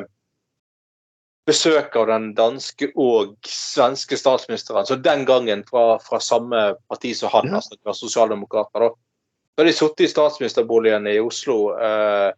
[1.46, 7.30] besøk av den danske og svenske statsministeren, så den gangen fra, fra samme parti som
[7.34, 7.60] han, Ja.
[7.60, 8.80] altså det var sosialdemokrater.
[8.80, 8.90] da.
[8.90, 12.32] Så hadde de sittet i statsministerboligen i Oslo eh,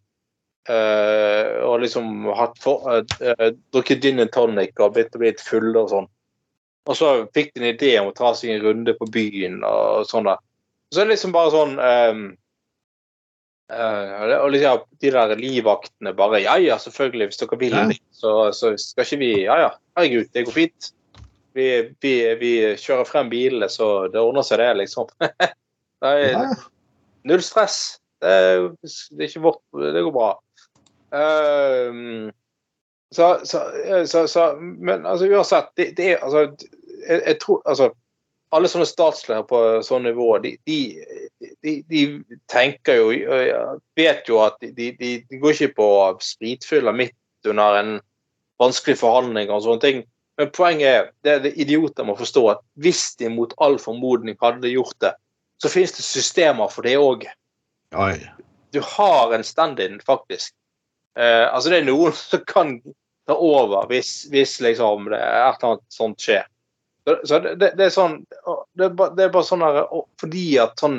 [0.69, 5.79] eh, og liksom hatt for, eh, eh, drukket gin and tonic og blitt, blitt fulle
[5.79, 6.07] og sånn.
[6.87, 10.05] Og så fikk de en idé om å ta seg en runde på byen og
[10.07, 10.29] sånn.
[10.91, 12.37] Så er det liksom bare sånn
[13.71, 17.87] eh, Og liksom de der livvaktene bare Ja ja, selvfølgelig, hvis dere vil Ja.
[18.11, 20.91] så, så skal ikke vi Ja ja, herregud, det går fint.
[21.57, 21.67] Vi,
[22.01, 25.07] vi, vi kjører frem bilene, så det ordner seg, det, liksom.
[26.01, 26.43] det er Ja,
[27.25, 27.97] null stress.
[28.21, 29.61] Det er, det er ikke vårt
[29.93, 30.29] Det går bra.
[33.13, 33.61] Så, så,
[34.05, 36.41] så, så Men altså, uansett, det, det er altså
[37.07, 37.91] jeg, jeg tror Altså,
[38.55, 40.79] alle sånne statsledere på sånn nivå, de, de,
[41.65, 42.01] de, de
[42.51, 43.07] tenker jo
[43.97, 45.89] Vet jo at de, de, de går ikke på
[46.23, 47.97] spritfyller midt under en
[48.61, 50.03] vanskelig forhandling og sånne ting.
[50.37, 54.69] Men poenget er det det idioter må forstå at hvis de mot all formodning hadde
[54.69, 55.13] gjort det,
[55.61, 57.25] så finnes det systemer for det òg.
[58.75, 60.53] Du har en stand-in, faktisk.
[61.17, 62.77] Eh, altså Det er noen som kan
[63.27, 66.45] ta over hvis, hvis liksom det et eller annet sånt skjer.
[67.07, 68.17] Så, så det, det, er sånn
[68.75, 69.85] det er, bare, det er bare sånn der,
[70.19, 70.97] Fordi at sånn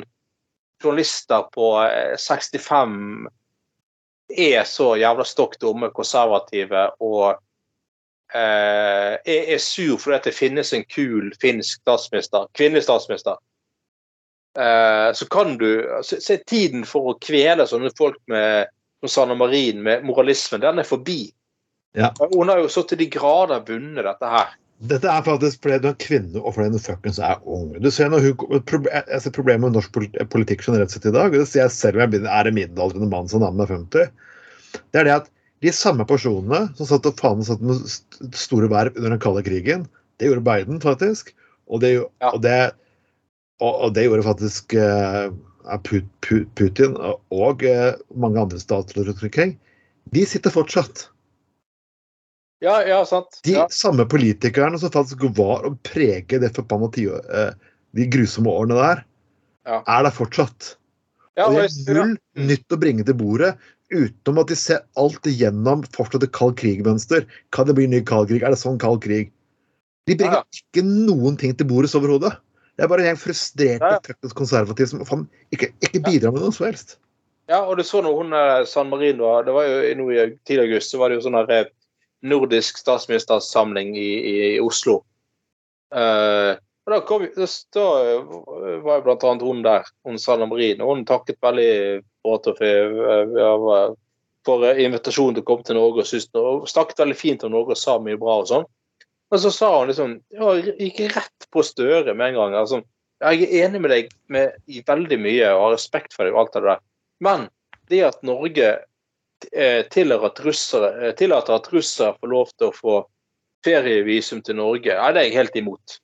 [0.80, 3.26] journalister på eh, 65
[4.38, 7.26] er så jævla stokk dumme, konservative og
[8.32, 13.40] eh, er, er sur fordi at det finnes en kul finsk statsminister, kvinnelig statsminister,
[14.60, 15.70] eh, så kan du
[16.06, 20.80] se, se tiden for å kvele sånne folk med som Sanna Marin med moralismen, den
[20.82, 21.28] er forbi.
[21.94, 22.12] Ja.
[22.32, 24.56] Hun har jo så til de grader vunnet dette her.
[24.78, 27.72] Dette er faktisk fordi du er kvinne og fordi du fuckings er ung.
[27.82, 29.96] Du ser noe, jeg ser Problemet med norsk
[30.30, 33.10] politikk generelt sett i dag, og det ser jeg selv om jeg er en middelaldrende
[33.10, 34.12] mann som nærmer meg 50,
[34.92, 35.30] det er det at
[35.64, 37.82] de samme personene som satt og faen satt med
[38.38, 39.88] store verv under den kalde krigen,
[40.18, 41.34] det gjorde Biden faktisk,
[41.66, 42.58] og det, og det,
[43.58, 45.26] og, det gjorde faktisk eh,
[45.84, 49.56] Pu- Pu- Putin og eh, mange andre stater rundt omkring.
[50.14, 51.08] De sitter fortsatt.
[52.60, 53.40] Ja, ja, sant.
[53.44, 53.68] De Ja.
[53.70, 57.52] samme politikerne som faktisk var å prege det forbanna tio- eh,
[57.94, 59.04] de grusomme årene der,
[59.66, 59.82] Ja.
[59.86, 60.74] er der fortsatt.
[61.36, 63.56] Ja, og de har null nytt å bringe til bordet,
[63.92, 67.24] utenom at de ser alt igjennom fortsatt et kald krig-mønster.
[67.52, 68.42] Kan det bli ny kald krig?
[68.42, 69.30] Er det sånn kald krig?
[70.06, 72.36] De bringer Ja, ikke noen ting til bordet overhodet.
[72.76, 73.98] Det er bare en frustrert Ja, ja.
[74.00, 76.96] fuckings konservativ som faen ikke, ikke bidrar med noe som helst.
[77.48, 80.72] Ja, og du så når hun eh, San Marino Det var jo nå i tidlig
[80.72, 81.64] august, så var det jo sånn her eh,
[82.26, 85.02] nordisk statsministersamling i, i Oslo.
[85.94, 86.56] Uh,
[86.88, 88.28] og da, kom, da, da eh,
[88.80, 91.72] var jo blant annet hun der, hun Sanna Marin, hun takket veldig
[92.24, 93.96] for, for,
[94.48, 97.52] for eh, invitasjonen til å komme til Norge og, synes, og snakket veldig fint om
[97.52, 98.64] Norge og sa mye bra og sånn.
[99.28, 102.56] Men så sa hun liksom ja, gikk rett på Støre med en gang.
[102.56, 102.80] altså
[103.18, 106.46] jeg er enig med deg med, i veldig mye og har respekt for deg og
[106.46, 106.82] alt det der.
[107.20, 107.48] Men
[107.90, 108.87] det at Norge eh,
[109.90, 112.98] tillater at russere, eh, tillater at russere får lov til å få
[113.66, 115.98] ferievisum til Norge, ja, det er jeg helt imot.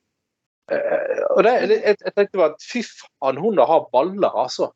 [0.73, 4.71] Eh, og det, jeg, jeg tenkte bare at fy faen, hun har baller, altså.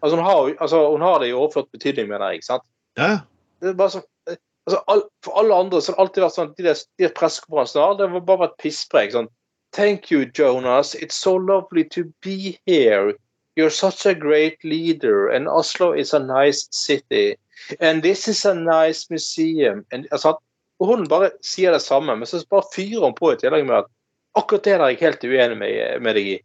[0.00, 2.40] Altså, hun har, altså, hun har det i overført betydning, mener jeg.
[2.40, 2.66] ikke sant?
[2.98, 3.18] Ja,
[3.60, 6.54] Det er bare eh, altså, all, for alle andre så har det alltid vært sånn
[6.56, 9.12] de der, de pressekonferansene det har bare vært pisspreik.
[9.16, 9.30] Sånn
[9.72, 10.96] Thank you, Jonas.
[10.96, 13.14] It's so lovely to be here.
[13.54, 15.28] You're such a great leader.
[15.28, 17.36] And Oslo is a nice city.
[17.78, 19.84] And this is a nice museum.
[19.92, 20.36] And, altså,
[20.80, 23.90] hun bare sier det samme, men så bare fyrer hun på i tillegg med at
[24.38, 26.38] akkurat det der er jeg helt uenig med, med deg i.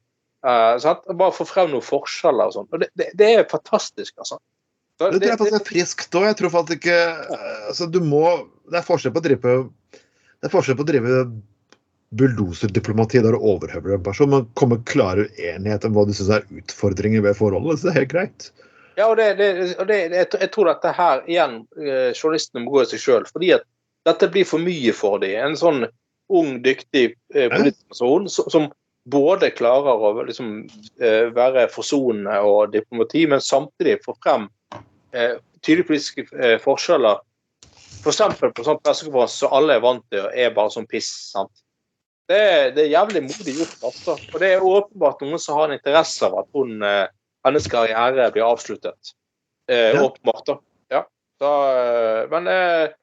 [0.46, 0.76] Uh.
[1.16, 2.70] Bare få frem noen forskjeller og sånn.
[2.82, 4.40] Det, det, det er fantastisk, altså.
[4.96, 6.28] Så Det tror jeg faktisk er friskt òg.
[6.30, 7.00] Jeg tror faktisk ikke
[7.36, 8.24] eh, altså du må,
[8.72, 9.56] Det er forskjell på å drive
[9.92, 11.18] Det er forskjell på å drive
[12.16, 16.46] bulldozerdiplomati der du overhøvler en person, men komme klare uenighet om hva du syns er
[16.62, 17.82] utfordringer ved forholdet.
[17.82, 18.48] Så det er helt greit.
[18.96, 22.86] Ja, og det, det, og det, jeg tror dette her igjen eh, journalistene må gå
[22.86, 23.28] i seg sjøl.
[23.32, 23.66] Fordi at
[24.08, 25.36] dette blir for mye for dem.
[25.42, 25.86] En sånn
[26.32, 28.70] ung, dyktig eh, politisk person som, som
[29.10, 30.54] både klarer å liksom,
[31.00, 34.48] eh, være forsonende og diplomati, men samtidig få frem
[35.14, 37.22] eh, tydelige politiske eh, forskjeller.
[38.06, 38.22] F.eks.
[38.40, 41.12] For på sånn pressekonferanse som alle er vant til, og er bare sånn piss.
[41.34, 41.54] sant?
[42.30, 43.78] Det, det er jævlig modig gjort.
[43.90, 44.18] altså.
[44.34, 47.06] Og det er åpenbart noen som har en interesse av at hun, eh,
[47.46, 49.16] hennes karriere blir avsluttet.
[49.72, 50.04] Eh.
[50.04, 50.60] Åpenbart, da.
[50.94, 51.02] Ja.
[51.42, 52.94] da eh, men eh,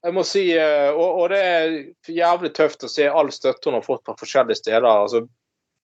[0.00, 1.74] jeg må si eh, og, og det er
[2.08, 4.88] jævlig tøft å se all støtte hun har fått fra forskjellige steder.
[4.88, 5.26] altså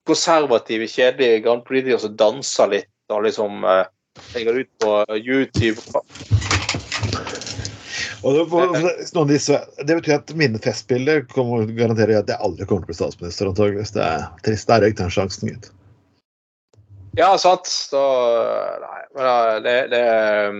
[0.06, 3.84] Konservative, kjedelige gamle politikere som danser litt og liksom eh,
[4.34, 5.82] legger ut på YouTube.
[8.26, 12.88] Det, for, disse, det betyr at mine festbilder kommer garanterer at jeg aldri kommer til
[12.88, 13.92] å bli statsminister, antageligvis.
[13.94, 14.70] Det er trist.
[14.70, 15.68] Der røyk den sjansen, gitt.
[17.16, 17.66] Ja, sant.
[17.66, 18.00] Så
[18.82, 20.02] Nei, men eh, det, det
[20.52, 20.58] um,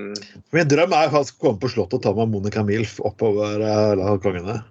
[0.56, 4.06] Min drøm er faktisk å komme på Slottet og ta med Monica Milf oppover eh,
[4.24, 4.62] kongene.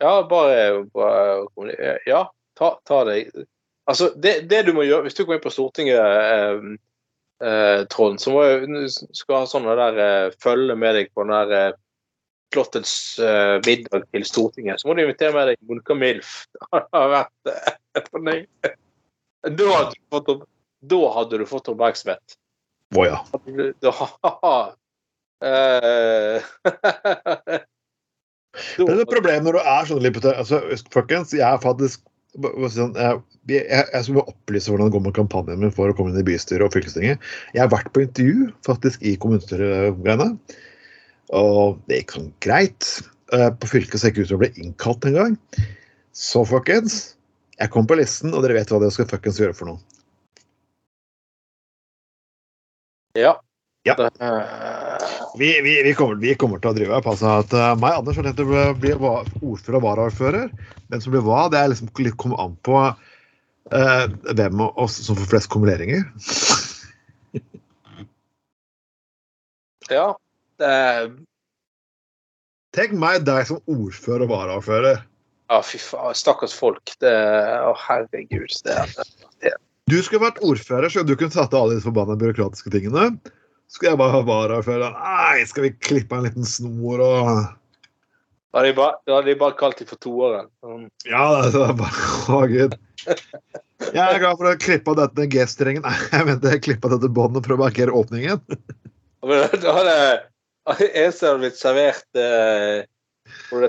[0.00, 2.26] Ja, bare, bare Ja,
[2.56, 3.30] ta, ta deg
[3.88, 6.64] Altså, det, det du må gjøre Hvis du kommer inn på Stortinget, eh,
[7.44, 11.36] eh, Trond, så må du skal ha sånne der eh, følge med deg på den
[11.36, 11.76] der eh,
[12.54, 14.80] Slottets eh, middag til Stortinget.
[14.80, 16.34] Så må du invitere med deg Monica Milf.
[16.72, 18.76] Det har vært eh.
[19.46, 20.28] Da hadde du fått,
[20.90, 22.36] da hadde du fått oppmerksomhet.
[22.96, 23.20] Å ja.
[23.82, 23.92] Da,
[25.46, 26.50] eh,
[28.76, 30.34] det er et problem når du er sånn lippete.
[30.34, 30.62] altså,
[30.94, 32.04] Folkens, jeg er faktisk
[32.36, 36.20] jeg, jeg, jeg skal opplyse hvordan det går med kampanjen min for å komme inn
[36.20, 37.22] i bystyret og fylkestinget.
[37.54, 40.32] Jeg har vært på intervju faktisk i kommunestyregreiene,
[41.36, 42.90] og det gikk sånn greit.
[43.34, 45.32] eh, på fylket ser ikke ut til å bli innkalt engang.
[46.14, 47.16] Så folkens,
[47.56, 49.80] jeg kom på listen, og dere vet hva dere skal fuckings gjøre for noe.
[53.16, 53.32] Ja.
[53.86, 53.94] Ja.
[54.20, 55.02] Eh,
[55.38, 57.06] Vi, vi, vi, kommer, vi kommer til å drive opp.
[57.12, 58.46] Altså at uh, meg Anders har tenkt å
[58.80, 60.46] bli, ordfører og varaordfører.
[60.88, 64.96] Hvem som blir hva, det er liksom litt kommer an på uh, hvem av oss
[65.06, 66.02] som får flest kumuleringer.
[69.96, 70.08] ja.
[70.56, 70.72] Det,
[72.76, 74.96] Tenk meg deg som ordfører og varaordfører.
[75.50, 76.16] Ja, fy faen.
[76.18, 76.94] Stakkars folk.
[77.02, 77.14] Det,
[77.66, 78.56] å, herregud.
[78.66, 79.54] Det,
[79.86, 83.12] Du skulle vært ordfører, så du kunne tatt av alle disse forbanna byråkratiske tingene.
[83.70, 84.96] Skulle jeg bare ha varaordfører.
[84.96, 87.30] Nei, skal vi klippe en liten snor og
[88.56, 90.46] da hadde de bare, de bare kalt dem for toåren.
[90.64, 90.86] Sånn.
[91.04, 92.76] Ja, det er bare Å, gud.
[93.04, 95.84] Jeg er glad for å klippe av dette G-strengen.
[95.84, 98.40] Nei, jeg mente jeg klippe av dette båndet for å markere åpningen.
[99.28, 99.96] Men Da hadde
[100.88, 102.95] eneste hadde blitt servert eh, det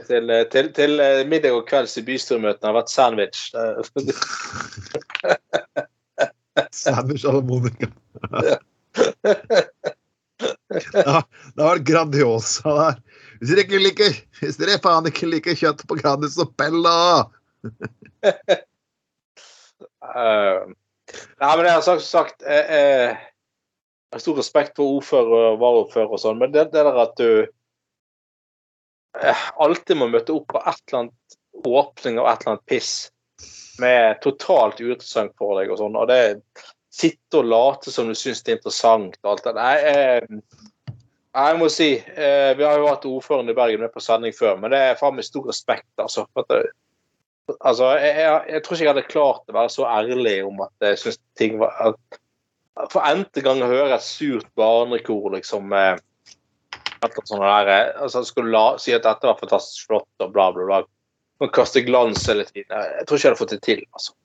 [0.08, 3.40] til, til, til eh, middag og kvelds i bystyremøtene har vært sandwich.
[3.56, 3.78] Eh,
[6.74, 7.88] Sandwich à la Monica.
[10.94, 12.96] Ja, det har vært Grandiosa der.
[13.38, 18.58] Hvis dere ikke liker Hvis dere faen ikke liker kjøtt på Grandis, og Bella uh,
[20.16, 20.60] Eh,
[21.40, 26.22] Nei, men jeg har sagt, sagt eh, eh, stor respekt for ordfører og varaordfører og
[26.22, 27.52] sånn, men det, det der at du eh,
[29.58, 32.92] alltid må møte opp på et eller annet åpning av et eller annet piss
[33.82, 36.22] med totalt uinteressant for deg og sånn, og det
[36.98, 40.96] Sitte og late som du syns det er interessant og alt det Nei, eh,
[41.38, 44.56] jeg må si eh, Vi har jo hatt ordføreren i Bergen med på sending før,
[44.62, 46.26] men det er faen meg stor respekt, altså.
[47.62, 50.88] Altså, jeg, jeg, jeg tror ikke jeg hadde klart å være så ærlig om at
[50.90, 52.20] jeg syns ting var at,
[52.92, 57.68] For n-te gang å høre et surt barnekor, liksom eh, et eller annet sånt der,
[57.72, 60.80] eh, altså, skulle la, si at dette var fantastisk flott og bla, bla, bla.
[61.44, 62.72] Og kaste glans hele tiden.
[62.72, 64.16] Jeg, tror ikke jeg hadde fått det til, altså.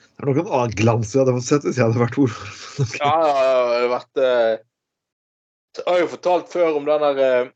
[0.00, 2.94] Det er noen annen glans jeg hadde fått sett hvis jeg hadde vært ordfører.
[3.02, 4.54] Ja, ja, ja, det har vært eh,
[5.76, 7.52] Jeg har jo fortalt før om den der eh,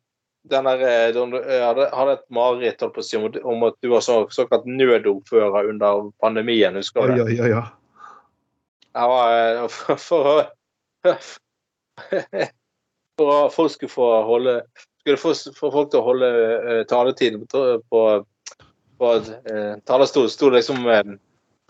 [0.50, 4.64] den der, jeg hadde, hadde et mareritt si, om, om at du var så, såkalt
[4.64, 6.78] nødordfører under pandemien.
[6.80, 7.36] Husker du det?
[7.36, 7.62] Ja, ja, ja.
[8.96, 10.48] Jeg var, for, for,
[13.20, 14.60] for at folk skulle få holde
[15.00, 16.28] Skulle få, få folk til å holde
[16.60, 18.00] uh, taletiden på, på,
[19.00, 21.14] på uh, talerstolen, sto det liksom en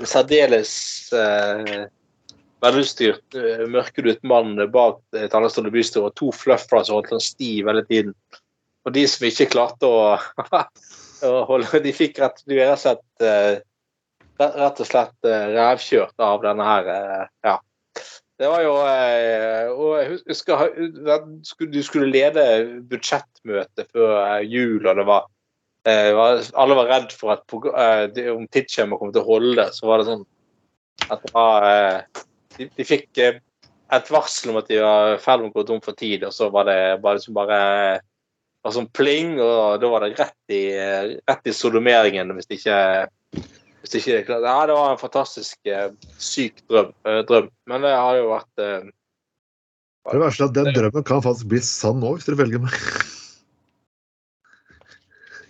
[0.03, 0.73] særdeles
[1.15, 1.85] uh,
[2.67, 7.23] velutstyrt, uh, mørkedutt mann bak uh, talerstolen i bystyret og to fluffers som holdt han
[7.23, 8.17] stiv hele tiden.
[8.83, 10.19] Og de som ikke klarte å,
[11.31, 13.61] å holde De fikk rett, de rett og slett eh,
[14.41, 17.59] rett og slett eh, revkjørt av denne her eh, Ja.
[18.41, 22.45] Det var jo eh, Og jeg husker du skulle lede
[22.89, 25.27] budsjettmøte før eh, jul, og det var,
[25.85, 26.21] eh,
[26.57, 30.01] Alle var redd for at eh, det- om tidsskjemaet kom til å holde, så var
[30.01, 30.25] det sånn
[31.11, 32.25] at det var eh,
[32.57, 33.41] de, de fikk eh,
[33.93, 36.33] et varsel om at de var i ferd med å gå tom for tid, og
[36.33, 37.61] så var det bare liksom bare
[38.63, 40.63] var sånn pling, og da var det rett i,
[41.29, 42.81] rett i sodomeringen hvis det ikke
[43.81, 44.45] hvis det ikke det, klart.
[44.45, 45.91] Ja, det var en fantastisk eh,
[46.21, 47.49] syk drøm, eh, drøm.
[47.71, 48.91] Men det har jo vært eh,
[50.13, 52.77] Det verste er at den drømmen kan faktisk bli sann nå, hvis dere velger meg.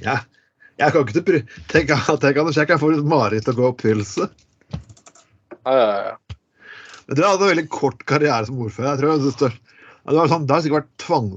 [0.01, 0.23] Ja.
[0.81, 1.91] Jeg kan ikke tenke Tenk,
[2.23, 4.31] tenk Anders, jeg kan få et mareritt og gå oppfyllelse.
[5.67, 6.15] ja, ja, ja.
[7.11, 8.89] Jeg tror jeg hadde en veldig kort karriere som ordfører.
[8.95, 11.29] Jeg tror det, stør, det, var sånn, det har sikkert vært tvang,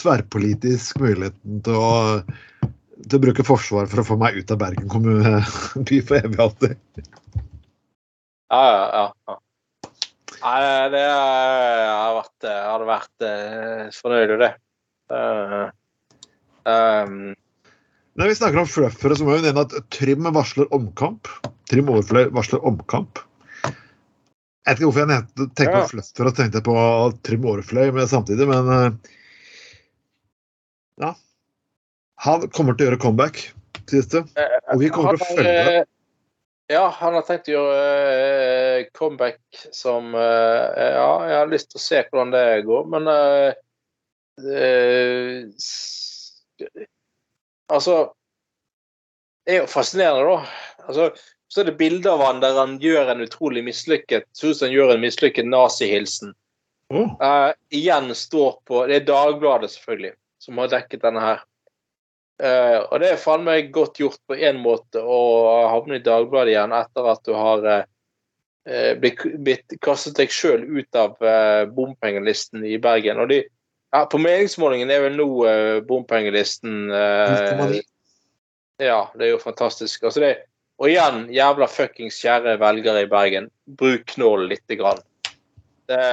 [0.00, 1.90] tverrpolitisk muligheten til å,
[3.06, 5.40] til å bruke forsvar for å få meg ut av Bergen kommune
[5.88, 7.06] by for evig alltid.
[8.50, 9.38] ja, ja, ja.
[10.40, 10.60] Nei,
[10.94, 14.50] det har vært, eh, hadde vært eh, fornøyd med det.
[15.10, 15.66] Uh,
[16.64, 17.16] um,
[18.16, 21.28] Når vi snakker om fluffere, så må vi nevne at Trym varsler omkamp.
[21.68, 23.20] Trym Overfløy varsler omkamp.
[23.60, 25.26] Jeg vet ikke hvorfor jeg
[25.58, 25.82] tenkte Ja.
[25.82, 26.76] på fluffer og tenkte på
[27.26, 28.98] Trym Overfløy men samtidig, men
[31.00, 31.12] ja.
[32.20, 33.40] Han kommer til å gjøre comeback,
[33.88, 34.20] til dette,
[34.72, 35.78] Og vi kommer til å følge det.
[35.80, 35.88] eh,
[36.70, 37.78] Ja, han har tenkt å gjøre
[38.20, 39.40] eh, comeback
[39.74, 43.10] som eh, Ja, jeg har lyst til å se hvordan det går, men
[47.70, 47.96] Altså
[49.46, 50.86] Det er jo fascinerende, da.
[50.86, 51.10] Altså,
[51.50, 54.68] så er det bilder av han der han gjør en utrolig mislykket Ser ut som
[54.68, 56.34] han gjør en mislykket nazihilsen.
[56.90, 57.14] Oh.
[57.22, 61.42] Uh, igjen står på Det er Dagbladet, selvfølgelig, som har dekket denne her.
[62.40, 65.16] Eh, og det er faen meg godt gjort på én måte å
[65.68, 70.96] havne i Dagbladet igjen etter at du har eh, blitt, blitt kastet deg sjøl ut
[70.96, 73.20] av uh, bompengelisten i Bergen.
[73.20, 73.42] Og de,
[73.92, 75.28] ja, på meningsmålingen er vel nå
[75.88, 76.88] bompengelisten
[78.80, 80.06] Ja, det er jo fantastisk.
[80.08, 80.32] Altså det,
[80.80, 85.02] og igjen, jævla fuckings kjære velgere i Bergen, bruk knål lite grann.
[85.90, 86.04] Det,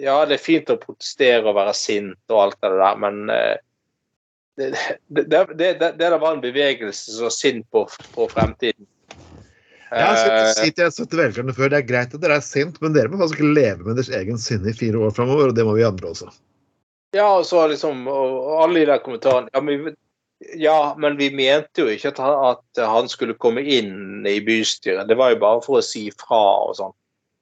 [0.00, 3.26] ja, det er fint å protestere og være sint og alt det der, men
[4.56, 4.72] det,
[5.08, 7.84] det, det, det, var en bevegelse som var sint på,
[8.14, 8.86] på fremtiden.
[9.92, 10.06] Eh, jeg
[10.80, 13.20] har sagt til velgerne før, Det er greit at dere er sint, men dere må
[13.20, 15.52] faktisk leve med deres egen sinne i fire år framover.
[15.52, 16.32] Og det må vi andre også.
[17.14, 19.94] Ja, og så liksom og alle de der kommentarene ja men, vi-
[20.60, 25.08] ja, men vi mente jo ikke at han, at han skulle komme inn i bystyret.
[25.08, 26.96] Det var jo bare for å si fra og sånn.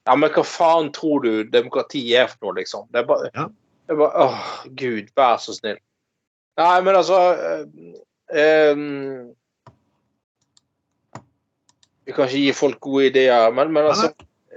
[0.05, 2.85] Ja, men hva faen tror du demokrati er for noe, liksom?
[2.93, 3.47] Det er bare, Ja.
[3.87, 4.45] det er bare Åh,
[4.77, 5.81] gud, vær så snill.
[6.57, 7.63] Nei, men altså eh,
[8.31, 8.75] eh,
[12.05, 14.11] Vi kan ikke gi folk gode ideer, men, men altså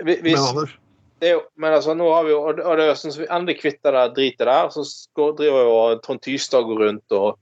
[0.04, 0.74] vi- Men hvis,
[1.20, 3.12] det er jo, men altså, nå har vi jo, og det- og det er sånn
[3.12, 7.12] som vi endelig kvitter det dritet der, så skal, driver jo Trond Tystad går rundt
[7.16, 7.38] og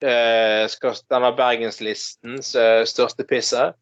[0.00, 3.74] eh, skal denne Bergenslistens eh, største pisset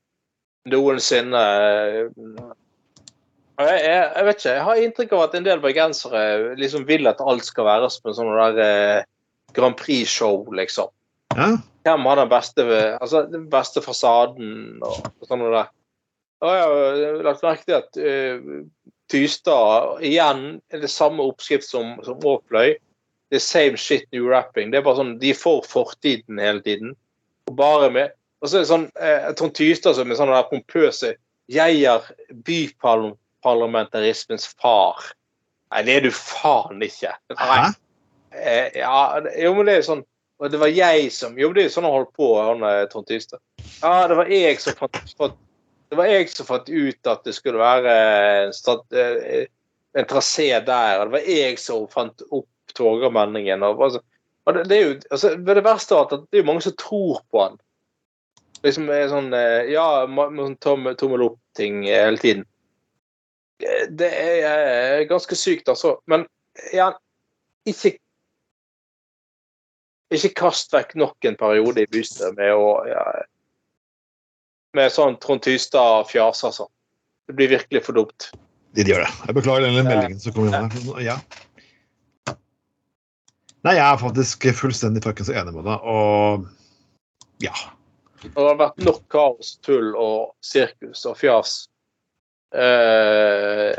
[0.67, 2.09] noensinne eh,
[3.63, 7.07] jeg, jeg, jeg vet ikke, jeg har inntrykk av at en del bergensere liksom vil
[7.07, 9.05] at alt skal være som en sånn der eh,
[9.57, 10.91] Grand Prix-show, liksom.
[11.37, 11.53] ja,
[11.87, 12.65] Hvem har den beste,
[12.99, 15.67] altså, den beste fasaden og, og sånn og det.
[16.43, 18.63] Og jeg har lagt merke til at uh,
[19.13, 22.75] Tystad igjen er det samme oppskrift som, som Åpløy.
[23.31, 24.73] Det er same shit new rapping.
[24.73, 26.97] Det er bare sånn, De er for fortiden hele tiden.
[27.49, 30.49] Og bare med og så er det sånn, eh, Trond Tystad som er sånn der
[30.51, 31.11] pompøse
[31.53, 32.01] Jeg er
[32.47, 34.97] byparlamentarismens far.
[35.73, 37.13] Nei, det er du faen ikke.
[37.39, 37.71] Nei.
[38.33, 40.05] Eh, ja, jo, men det er jo sånn
[40.43, 42.85] og det var jeg som Jo, det er jo sånn han holdt på, han eh,
[42.91, 43.39] Trond Tystad.
[43.79, 45.37] Ja, det var jeg som fant, fant
[45.93, 47.93] Det var jeg som fant ut at det skulle være
[48.49, 49.45] en, eh,
[49.99, 53.63] en trasé der, og det var jeg som fant opp Torgallmenningen.
[53.67, 54.01] Altså,
[54.49, 57.43] det, er jo altså, det verste er at det er jo mange som tror på
[57.43, 57.59] han.
[58.65, 59.29] Liksom er sånn
[59.69, 62.47] Ja, sånn tommel, tommel opp-ting hele tiden.
[63.93, 65.99] Det er ganske sykt, altså.
[66.09, 66.25] Men
[66.73, 66.89] ja,
[67.69, 67.99] ikke
[70.17, 73.05] ikke kast vekk nok en periode i bystyret med å ja,
[74.77, 76.69] Med sånn Trond Tystad-fjas, altså.
[77.29, 78.31] Det blir virkelig for dumt.
[78.73, 79.11] de gjør det.
[79.27, 80.71] Jeg beklager den meldingen som kom inn.
[81.05, 81.19] Ja.
[83.63, 86.49] Nei, jeg er faktisk fullstendig fuckings enig med deg, og
[87.45, 87.53] ja.
[88.33, 91.55] Og det har vært nok kaos, tull og sirkus og fjas.
[92.55, 93.77] Eh,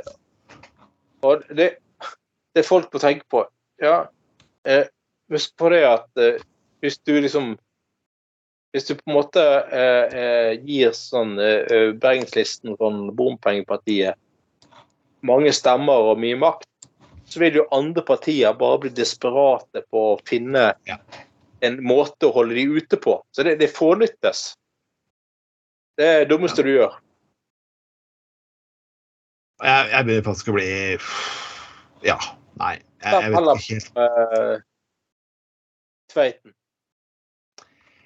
[1.23, 1.69] og det,
[2.55, 3.43] det folk må tenke på
[3.83, 4.07] Ja,
[4.65, 4.87] eh,
[5.31, 6.41] husk på det at eh,
[6.83, 7.53] hvis du liksom
[8.73, 14.17] Hvis du på en måte eh, eh, gir sånn eh, Bergenslisten sånn bompengepartiet
[15.23, 16.67] mange stemmer og mye makt,
[17.29, 20.97] så vil jo andre partier bare bli desperate på å finne Ja.
[21.61, 23.21] en måte å holde de ute på.
[23.31, 24.55] Så det, det fornyttes.
[25.97, 26.97] Det er det dummeste du gjør.
[29.63, 30.69] Jeg, jeg begynner faktisk å bli
[32.03, 32.19] Ja.
[32.59, 32.75] Nei.
[33.03, 34.57] Jeg, jeg vet ikke helt Eh,
[36.13, 36.53] Tveiten.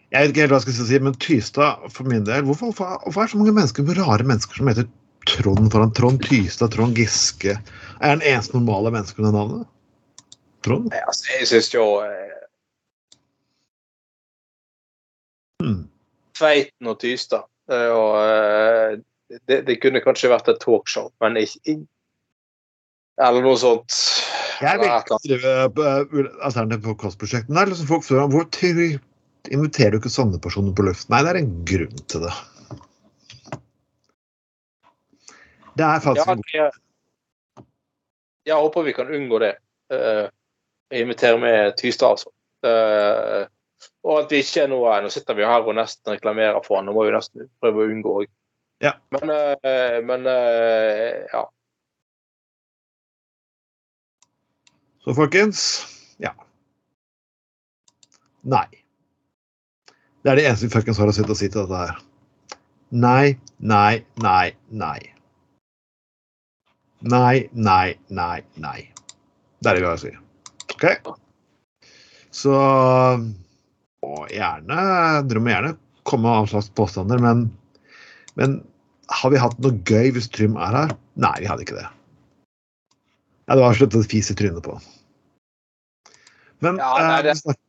[0.08, 3.20] Jeg vet ikke helt hva jeg skal si, men Tystad, for min del Hvorfor, hvorfor,
[3.20, 4.88] er det så mange mennesker, rare mennesker som heter
[5.28, 7.58] Trond foran Trond Tystad, Trond Giske?
[8.00, 9.68] Er han eneste normale menneske med det navnet?
[10.64, 10.88] Trond?
[10.96, 12.38] Ja, Altså, jeg syns jo eh,
[15.58, 15.88] Hmm.
[16.38, 19.00] Tveiten og Tystad eh, og eh,
[19.50, 21.80] det, det kunne kanskje vært et talkshow, men ikke
[23.18, 23.96] Eller noe sånt.
[24.62, 28.48] Jeg vil ikke drive uh, podkastprosjekt, men det er liksom folk spør om hvor
[29.48, 31.14] inviterer du ikke sånne personer på luften?
[31.14, 32.34] Nei, det er en grunn til det.
[35.78, 36.84] Det er faktisk Ja, god
[38.48, 39.54] jeg håper vi kan unngå det.
[39.94, 40.28] Uh,
[40.92, 42.32] invitere med Tystad, altså.
[42.66, 43.44] Uh,
[44.08, 46.88] og at vi ikke er noe Nå sitter vi her og nesten reklamerer for han,
[46.88, 48.32] nå må vi nesten prøve å unngå òg.
[48.84, 48.96] Ja.
[49.14, 51.44] Men, uh, men uh, ja.
[55.04, 55.62] Så folkens,
[56.22, 56.34] ja.
[58.48, 58.68] Nei.
[60.24, 62.00] Det er det eneste vi fuckings har å sitte og si til dette her.
[62.96, 65.00] Nei, nei, nei, nei.
[67.08, 68.80] Nei, nei, nei, nei.
[69.62, 70.14] Det er det vi har å si.
[70.78, 70.86] OK?
[72.34, 72.56] Så
[74.06, 74.82] Og gjerne
[75.28, 75.74] Dere må gjerne
[76.08, 77.48] komme med alle slags påstander, men,
[78.40, 78.60] men
[79.12, 80.94] har vi hatt noe gøy hvis Trym er her?
[81.20, 81.88] Nei, vi hadde ikke det.
[83.48, 84.76] Ja, det var sluttet å fise i trynet på.
[86.60, 87.60] Men Ja, det- eh, snak-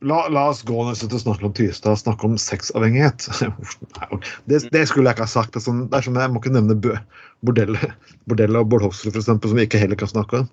[0.00, 3.28] la, la oss gå ned å snakke om Tystad og snakke om sexavhengighet.
[4.46, 5.52] det, det skulle jeg ikke ha sagt.
[5.54, 6.76] Det er sånn, det er sånn Jeg må ikke nevne
[7.42, 7.94] bordellet
[8.28, 10.50] bordellet og Bård Hoksrud, eksempel, som vi ikke heller kan snakke om.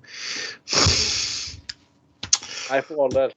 [2.70, 3.34] Nei, for all del.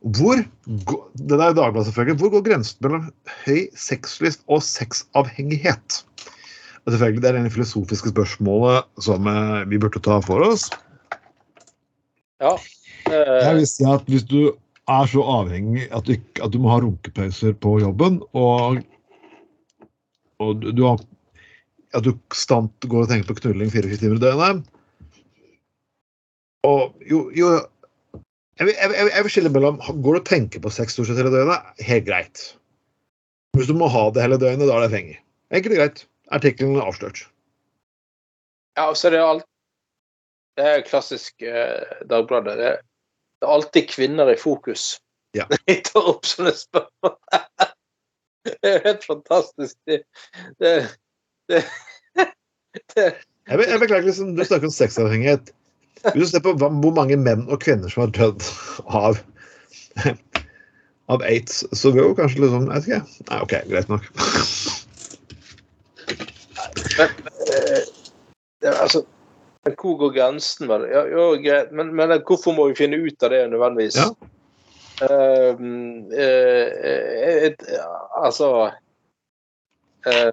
[0.00, 2.18] Hvor Det er Dagbladet, selvfølgelig.
[2.20, 3.10] Hvor går grensen mellom
[3.44, 6.04] høy sexlyst og sexavhengighet?
[6.90, 10.70] Og selvfølgelig, Det er det filosofiske spørsmålet som eh, vi burde ta for oss.
[12.42, 12.56] Ja.
[13.06, 14.52] Jeg Eh, vil si at Hvis du
[14.88, 18.82] er så avhengig at du, at du må ha runkepauser på jobben, og,
[20.38, 20.98] og du, du har
[21.94, 24.66] at du konstant går og tenker på knulling 24 timer i døgnet
[26.66, 27.54] Og jo, jo
[28.58, 31.18] jeg, vil, jeg, jeg vil skille mellom Går du og tenker på sex stort sett
[31.22, 31.72] hele døgnet?
[31.82, 32.44] Helt greit.
[33.56, 35.18] Hvis du må ha det hele døgnet, da er det fengig,
[35.50, 36.06] Enkelt og greit.
[36.30, 37.24] Artikkelen avslørt.
[38.78, 39.46] ja, og så er det alt
[40.58, 42.56] Det er klassisk eh, Dagbladet.
[42.58, 42.72] Det,
[43.40, 45.00] det er alltid kvinner i fokus.
[45.36, 45.46] Ja.
[45.66, 47.16] De tar opp sånne spørsmål.
[48.50, 49.76] Det er helt fantastisk.
[49.86, 50.00] Det,
[50.60, 50.70] det,
[51.52, 51.60] det,
[52.94, 55.50] det Jeg, jeg beklager, liksom, du snakker om sexavhengighet.
[56.14, 58.46] Hvis du ser på hvor mange menn og kvinner som har dødd
[58.86, 59.20] av
[61.10, 63.24] av aids, så går jo kanskje liksom Jeg vet ikke.
[63.28, 64.06] Nei, OK, greit nok.
[67.00, 67.82] Eh,
[68.60, 69.04] det, er altså,
[69.64, 70.68] men hvor går grensen?
[70.68, 70.86] Vel?
[70.92, 71.02] Ja,
[71.44, 73.96] greit, men, men hvorfor må vi finne ut av det nødvendigvis?
[74.00, 74.10] Ja.
[75.00, 75.56] Uh,
[76.12, 76.68] uh,
[77.48, 77.62] et,
[78.20, 80.32] altså uh,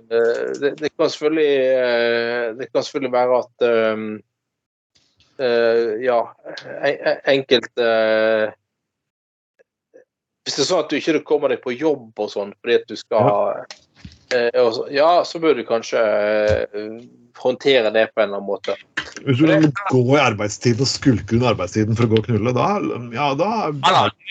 [0.59, 4.09] det, det kan selvfølgelig eh, Det kan selvfølgelig være at ehm,
[5.39, 6.19] eh, Ja,
[6.83, 7.87] en- en- enkelte
[10.43, 12.87] Hvis det er sånn at du ikke kommer deg på jobb og sånn fordi at
[12.91, 13.86] du skal eh, så,
[14.91, 17.01] Ja, så burde du kanskje eh,
[17.37, 18.75] håndtere det på en eller annen måte.
[19.23, 22.53] Hvis du vil gå i arbeidstiden og skulke under arbeidstiden for å gå og knulle,
[22.55, 22.67] da
[23.15, 23.51] ja, da,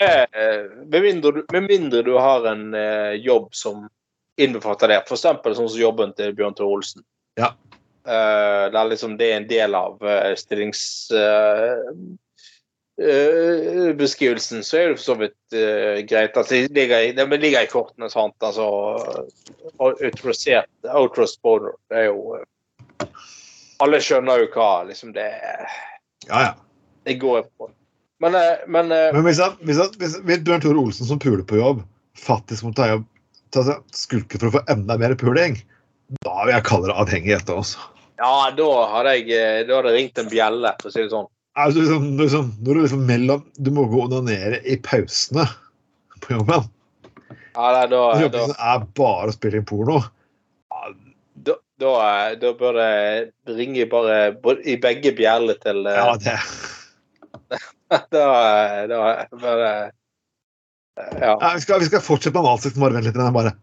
[0.03, 3.87] Eh, Med mindre, du, med mindre du har en eh, jobb som
[4.37, 5.01] innbefatter det.
[5.07, 5.25] F.eks.
[5.25, 7.03] sånn som jobben til Bjørn Tore Olsen.
[7.39, 7.53] Ja.
[8.07, 10.33] Eh, der liksom det er en del av uh,
[12.97, 16.37] stillingsbeskrivelsen, så er det for så vidt uh, greit.
[16.37, 18.35] at det ligger, i- det ligger i kortene, sant.
[18.41, 18.67] Altså
[19.79, 21.75] autorisert Outrust Boner.
[21.89, 23.07] Det er jo uh,
[23.83, 25.27] Alle skjønner jo hva liksom det
[26.27, 26.53] ja, ja.
[27.05, 27.69] Det går på.
[28.19, 31.19] Men, uh, men eh, Men hvis, han, hvis, han, hvis, hvis Bjørn Tore Olsen som
[31.21, 31.83] puler på jobb,
[32.17, 33.05] faktisk må ta jobb,
[33.53, 35.59] ta seg skulke for å få enda mer puling,
[36.25, 37.49] da vil jeg kalle det avhengighet.
[37.53, 37.77] Også.
[38.17, 41.29] Ja, da hadde jeg eh, Da hadde ringt en bjelle, for å si det sånn.
[41.57, 45.47] Altså, liksom, liksom, når du liksom mellom Du må gå og onanere i pausene
[46.21, 46.67] på jobben.
[47.57, 49.99] Ja, nei, da, da, jobben din er bare å spille inn porno.
[51.47, 54.19] da, da, eh, da bør det ringe bare
[54.65, 57.61] i begge bjeller til eh, Ja, det,
[58.13, 59.01] Da, eh, da
[59.33, 59.71] bør det
[60.97, 61.33] Ja.
[61.33, 62.77] ja, vi, skal, vi skal fortsette med analsex.
[62.81, 63.17] Bare vent litt.
[63.17, 63.53] men Bare,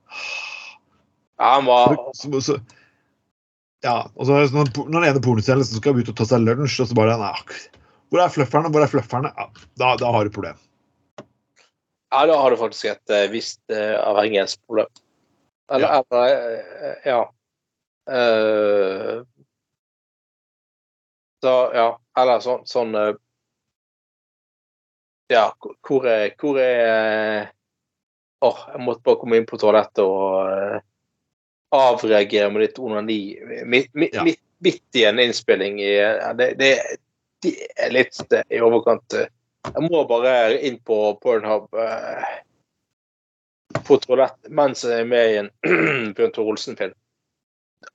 [1.39, 2.59] ja han var så, så,
[3.85, 6.79] ja, og så når, når den ene pornostjernen liksom skal ut og ta seg lunsj,
[6.83, 7.33] og så bare nei,
[8.15, 8.71] Hvor er flufferne?
[8.71, 9.31] Hvor er flufferne?
[9.35, 9.49] Ja,
[9.81, 10.59] da, da har du et problem.
[12.15, 14.87] Ja, da har du faktisk et eh, visst uh, avhengighetsproblem.
[15.75, 16.03] Eller, Ja.
[16.13, 16.37] eller
[16.93, 17.21] eh, Ja.
[18.07, 19.25] Uh,
[21.43, 21.89] så, ja.
[22.21, 23.15] Eller sånn, sånn uh,
[25.33, 25.49] Ja,
[25.83, 27.51] hvor- er Hvor er
[28.45, 30.79] Åh, jeg måtte bare komme inn på toalettet og uh,
[31.75, 33.19] avreagere med litt onani
[33.65, 34.23] midt, midt, Ja.
[34.23, 35.81] midt, midt i en innspilling.
[35.81, 35.97] I,
[36.39, 36.75] det, det,
[37.45, 37.53] det
[37.85, 39.15] er litt eh, i overkant.
[39.21, 39.29] eh,
[39.71, 40.35] Jeg må bare
[40.67, 42.35] inn på Pornhub eh,
[43.85, 45.49] på toalett mens jeg er med i en
[46.17, 46.93] Bjørn Tore Olsen-film.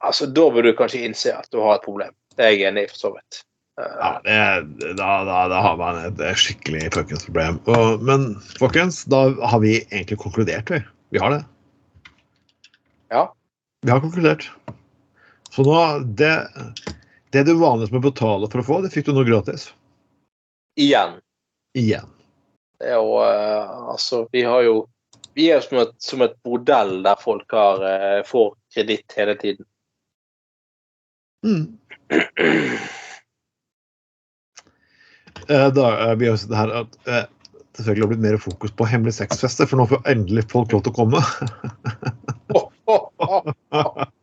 [0.05, 2.13] Altså, Da bør du kanskje innse at du har et problem.
[2.37, 3.41] Det er jeg enig i, for så vidt.
[3.79, 7.57] Eh, Ja, det, da, da, da har man et skikkelig fuckings problem.
[7.71, 8.27] Og, men
[8.59, 10.81] folkens, da har vi egentlig konkludert, vi.
[11.15, 11.41] Vi har det.
[13.09, 13.23] Ja.
[13.85, 14.49] Vi har konkludert.
[15.49, 15.77] Så nå
[16.19, 16.33] Det,
[17.31, 19.73] det du vanligvis må betale for å få, det fikk du nå gratis.
[20.79, 21.19] igjen.
[21.77, 22.07] Igjen.
[22.79, 24.87] Det er jo Altså, vi har jo
[25.35, 29.65] Vi er som et, som et bordell der folk har, eh, får kreditt hele tiden.
[31.45, 31.77] Mm.
[35.49, 37.23] Eh, da, eh, vi har sett her at det
[37.73, 40.93] selvfølgelig har blitt mer fokus på hemmelig sexfester, for nå får endelig folk lov til
[40.93, 41.23] å komme.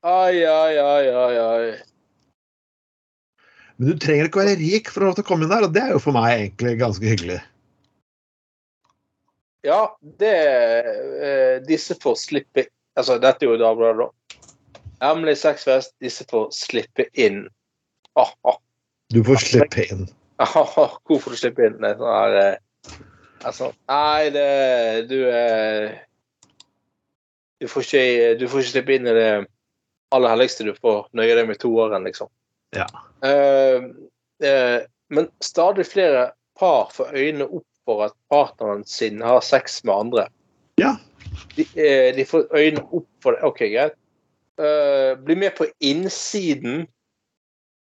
[0.00, 1.72] Ai, ai, ai, ai, ai.
[3.76, 5.92] Men du trenger ikke være rik for å å komme inn der, og det er
[5.92, 7.36] jo for meg egentlig ganske hyggelig.
[9.64, 10.36] Ja, det
[11.20, 12.64] eh, Disse får slippe
[12.96, 14.38] Altså, dette er jo Dagbladet, da.
[15.04, 15.92] Hemmelig sexfest.
[16.00, 17.44] Disse får slippe inn.
[18.16, 18.56] Ah, ah.
[19.12, 20.08] Du får slippe inn.
[20.40, 21.76] Ah, ah, Hvorfor du slippe inn?
[21.80, 22.98] Nei, er sånn her eh,
[23.44, 24.48] Altså, nei, det
[25.08, 25.96] Du eh,
[27.60, 29.30] Du får ikke Du får ikke slippe inn i det
[30.10, 30.66] aller helligste.
[30.66, 32.30] Du får nøye deg med toåren, liksom.
[32.76, 32.86] Ja.
[33.24, 33.90] Uh,
[34.44, 39.94] uh, men stadig flere par får øynene opp for at partneren sin har sex med
[39.94, 40.26] andre.
[40.80, 40.96] Ja.
[41.56, 43.42] De, uh, de får øynene opp for det.
[43.46, 43.98] OK, greit.
[45.24, 46.82] Bli med på innsiden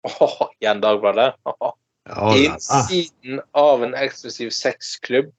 [0.07, 1.33] Åh, igjen Dagbladet.
[1.43, 1.73] Oh.
[2.07, 5.33] Ja, Innsiden av en eksklusiv sexklubb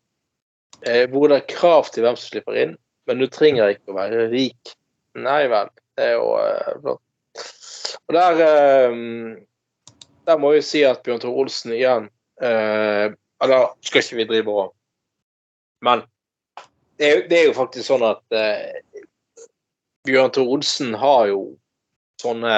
[1.14, 2.76] hvor det er krav til hvem som slipper inn,
[3.08, 4.74] men du trenger ikke å være rik.
[5.16, 5.72] Nei vel.
[6.00, 6.28] Det er jo
[6.80, 7.02] flott.
[8.08, 8.94] Og der eh,
[10.30, 12.06] Der må jeg si at Bjørn Tore Olsen igjen
[12.42, 13.10] eh,
[13.44, 14.70] Eller skal ikke vi drive og
[15.84, 16.04] Men
[17.00, 19.04] det er, jo- det er jo faktisk sånn at eh,
[20.08, 21.42] Bjørn Tore Olsen har jo
[22.22, 22.56] sånne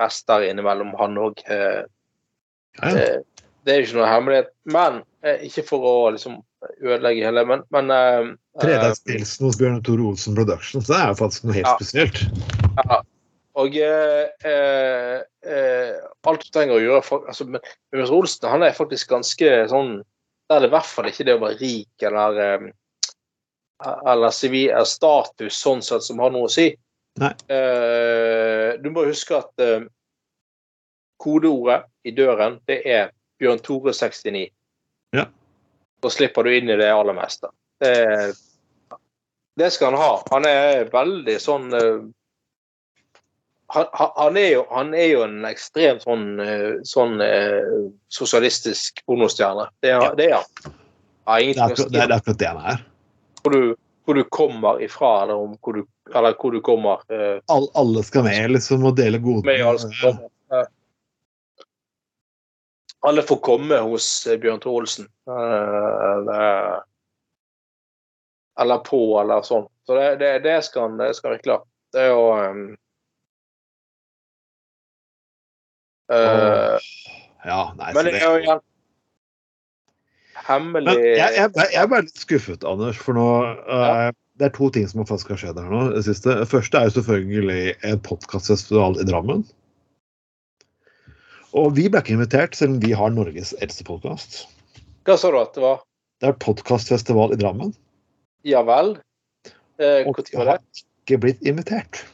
[0.00, 1.42] fester innimellom, han òg.
[1.46, 1.84] Ja,
[2.80, 3.20] ja.
[3.62, 4.48] Det er jo ikke noe hemmelighet.
[4.72, 5.00] Men
[5.46, 6.40] ikke for å liksom
[6.80, 8.32] ødelegge hele, men, men uh,
[8.64, 8.88] eh,
[9.40, 11.76] hos Bjørn Tore Olsen Productions, det er jo faktisk noe helt Ja.
[11.78, 12.20] spesielt.
[12.82, 13.00] ja.
[13.60, 15.16] Og uh,
[16.30, 19.98] alt du trenger å gjøre for, altså, men Bjørn Olsen han er faktisk ganske sånn
[20.48, 22.70] Der er det i hvert fall ikke det å være rik eller
[23.80, 26.68] eller sivil status sånn sett som har noe å si.
[27.20, 29.84] Eh, du må huske at uh,
[31.20, 34.48] kodeordet i døren, det er Bjørn Tore 69.
[36.00, 37.50] Da slipper du inn i det aller meste.
[37.80, 37.92] Det,
[39.60, 40.14] det skal han ha.
[40.30, 42.00] Han er veldig sånn eh,
[43.70, 43.86] han,
[44.16, 47.68] han- er jo, han er jo en ekstremt sånn, eh, sånn eh,
[48.10, 49.68] sosialistisk pornostjerne.
[49.82, 50.14] Det, Ja.
[50.14, 50.74] det er han.
[51.26, 52.84] Det er akkurat det, er akkurat det han er.
[53.42, 55.84] hvor du, hvor du kommer ifra, eller, om hvor, du,
[56.14, 60.18] eller hvor du kommer eh, All, alle skal med, liksom, og dele godene.
[63.00, 63.08] Ja.
[63.08, 65.06] Alle får komme hos eh, Bjørn Tore Olsen.
[65.28, 66.80] Eh,
[68.60, 69.66] eller på, eller sånn.
[69.86, 71.60] Så det, det, det skal han virkelig ha.
[71.90, 72.58] Det er jo um,
[76.12, 76.90] uh,
[77.42, 78.58] Ja, nei, Men det er jo
[80.50, 84.06] Hemmelig jeg, jeg, jeg er bare litt skuffet, Anders, for nå eh,
[84.38, 85.82] Det er to ting som faktisk har skjedd her nå.
[85.96, 86.38] Det siste.
[86.48, 89.44] Første er jo selvfølgelig en podkastfestival i Drammen.
[91.56, 94.44] Og vi ble ikke invitert, selv om vi har Norges eldste podkast.
[95.08, 95.80] Hva sa du at det var?
[96.22, 97.72] Det er podkastfestival i Drammen,
[98.46, 98.94] Ja vel?
[99.80, 102.04] Eh, og vi har ikke blitt invitert.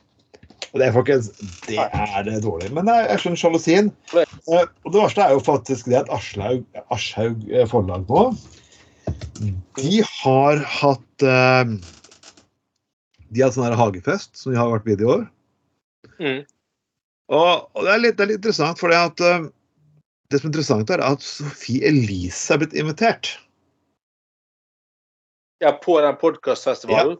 [0.72, 1.28] Og det er folkens,
[1.66, 2.70] det er det dårlig.
[2.74, 3.92] Men jeg, jeg skjønner sjalusien.
[4.16, 6.64] Eh, Og det verste er jo faktisk det at Aslaug,
[6.94, 8.24] Aschhaug eh, forlag nå
[9.78, 11.76] De har hatt eh,
[13.30, 15.26] De har hatt sånn her hagefest som de har vært med i år.
[16.16, 16.42] Mm.
[17.32, 19.48] Og, og det, er litt, det er litt interessant, for det at eh,
[20.30, 23.32] det som er interessant, er at Sofie Elise er blitt invitert.
[25.64, 27.16] Ja, på den podkastfestivalen?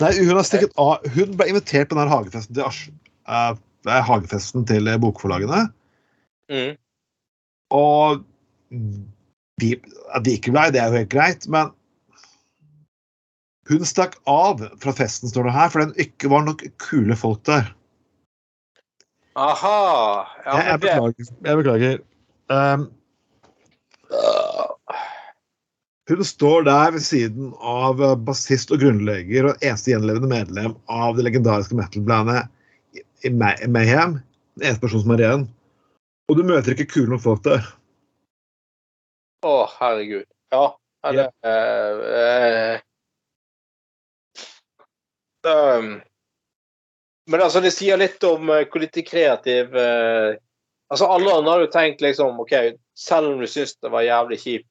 [0.00, 1.04] Nei, hun har stikket av.
[1.16, 2.82] Hun ble invitert på den hagefesten til,
[3.26, 5.66] er hagefesten til eh, bokforlagene.
[6.52, 6.76] Mm.
[7.74, 8.22] Og
[9.60, 9.72] de,
[10.14, 11.72] at de ikke ble, det er jo helt greit, men
[13.66, 17.42] hun stakk av fra festen, står det her, for det ikke var nok kule folk
[17.48, 17.72] der.
[19.36, 20.26] Aha!
[20.44, 21.32] Ja, jeg, jeg beklager.
[21.44, 21.98] Jeg beklager.
[22.48, 22.86] Um,
[26.08, 31.18] hun står der ved siden av eh, bassist og grunnlegger og eneste gjenlevende medlem av
[31.18, 32.46] det legendariske metal-bandet
[33.34, 34.20] Mayhem.
[34.56, 35.44] Den eneste personen som er igjen.
[36.30, 37.66] Og du møter ikke kule nok folk der.
[39.44, 40.24] Å, herregud.
[40.54, 40.64] Ja.
[41.04, 42.80] ja det, uh,
[45.44, 45.98] uh, um,
[47.26, 50.34] men altså, det sier litt om eh, hvor lite kreativ eh,
[50.86, 52.52] Altså, alle andre har jo tenkt liksom OK,
[52.94, 54.68] selv om du syns det var jævlig kjipt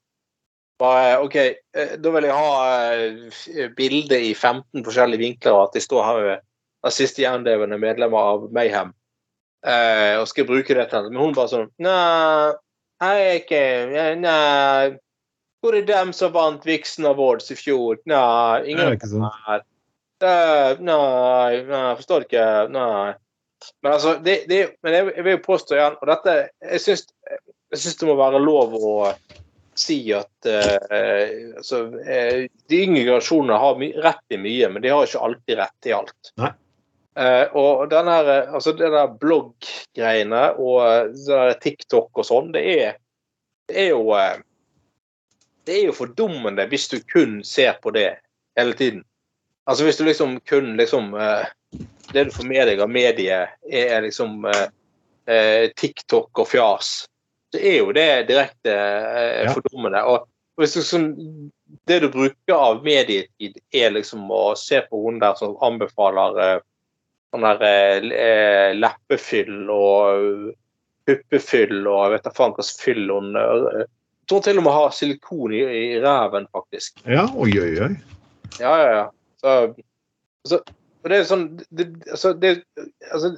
[0.79, 2.51] bare, OK, eh, da vil jeg ha
[2.95, 6.43] eh, bilde i 15 forskjellige vinkler, og at de står her med
[6.85, 8.91] den siste gjenlevende medlemmer av Mayhem,
[9.67, 12.55] eh, og skal bruke det til Men hun bare sånn Nei,
[13.01, 13.61] jeg er ikke
[14.19, 14.97] Nei.
[15.63, 17.97] Hvor er dem som vant Vixen Awards i fjor?
[18.05, 19.63] Nei, ingen er her.
[20.25, 22.47] Det- Nei, nei, jeg forstår ikke.
[22.73, 23.13] Nei.
[23.81, 27.05] Men altså, det, det, men jeg, jeg vil jo påstå igjen, og dette Jeg syns,
[27.71, 28.95] jeg syns det må være lov å
[29.75, 35.07] si at uh, altså, uh, De yngre generasjonene har rett i mye, men de har
[35.07, 36.31] ikke alltid rett i alt.
[36.43, 36.51] Nei.
[37.15, 42.63] Uh, og den her, eh, altså der blogg-greiene og eh, der TikTok og sånn, det
[42.73, 42.97] er,
[43.71, 44.41] det er jo eh,
[45.65, 48.09] Det er jo fordummende hvis du kun ser på det
[48.59, 48.99] hele tiden.
[49.65, 51.45] Altså hvis du liksom kun liksom eh,
[52.13, 54.67] Det du får med deg av mediet, er liksom eh,
[55.27, 56.91] eh, TikTok og fjas,
[57.51, 59.51] så er jo det direkte Ja.
[59.51, 60.03] fordummende.
[60.05, 60.27] Og
[60.61, 61.09] hvis du sånn,
[61.89, 66.61] det du bruker av medietid, er liksom å se på hun der som anbefaler
[67.33, 68.05] sånn der
[68.77, 70.53] leppefyll og
[71.09, 73.89] puppefyll og jeg vet da faen hva slags fyll hun Jeg
[74.31, 77.03] tror til og med har silikon i, i ræven, faktisk.
[77.03, 77.91] Ja, oi, oi, oi.
[78.61, 79.05] Ja, ja, ja.
[79.41, 79.55] Så,
[80.47, 80.61] så
[81.05, 81.43] og det er sånn
[81.77, 82.51] det, altså, det,
[83.13, 83.35] altså,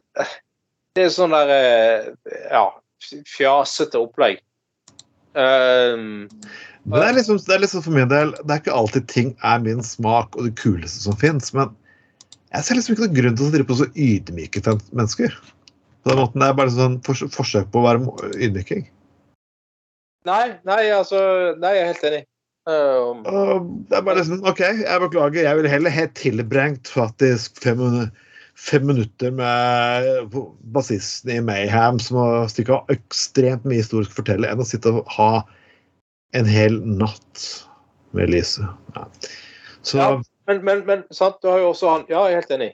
[0.96, 2.06] det er sånn der eh,
[2.54, 2.70] Ja,
[3.28, 4.40] fjasete opplegg.
[5.38, 6.30] Um,
[6.88, 9.60] det er, liksom, det er liksom for min del Det er ikke alltid ting er
[9.62, 11.76] min smak og det kuleste som fins, men
[12.56, 14.64] jeg ser liksom ikke noen grunn til å drive på så ydmyke
[14.96, 15.36] mennesker.
[16.02, 18.88] På den måten, Det er bare sånn fors forsøk på å være ydmyking.
[20.26, 21.20] nei, nei, altså
[21.60, 22.24] Nei, jeg er helt enig.
[22.68, 27.62] Um, Og det er bare liksom OK, jeg beklager, jeg ville heller helt tilbrengt faktisk
[27.64, 27.80] fem,
[28.60, 30.36] fem minutter med
[30.76, 34.92] bassisten i Mayhem som har stikket av ekstremt mye historisk å fortelle, enn å sitte
[34.92, 35.46] og ha
[36.36, 37.46] en hel natt
[38.18, 38.68] med Lise.
[38.98, 39.08] Ja.
[39.82, 40.10] Så Ja.
[40.48, 42.70] Men, men, men sant, du har jo også han Ja, jeg er helt enig.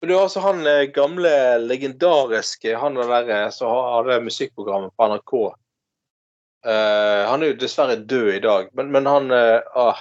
[0.00, 1.32] Men du har også han eh, gamle,
[1.64, 5.34] legendariske Han der som hadde musikkprogrammet på NRK.
[6.64, 9.98] Eh, han er jo dessverre død i dag, men, men han uh, ah,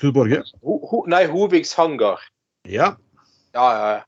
[0.00, 0.38] Knut Borge?
[0.64, 2.22] ho, ho, Nei, Hovigs Hangar.
[2.64, 2.94] Ja.
[3.52, 4.04] Ja, ja, ja.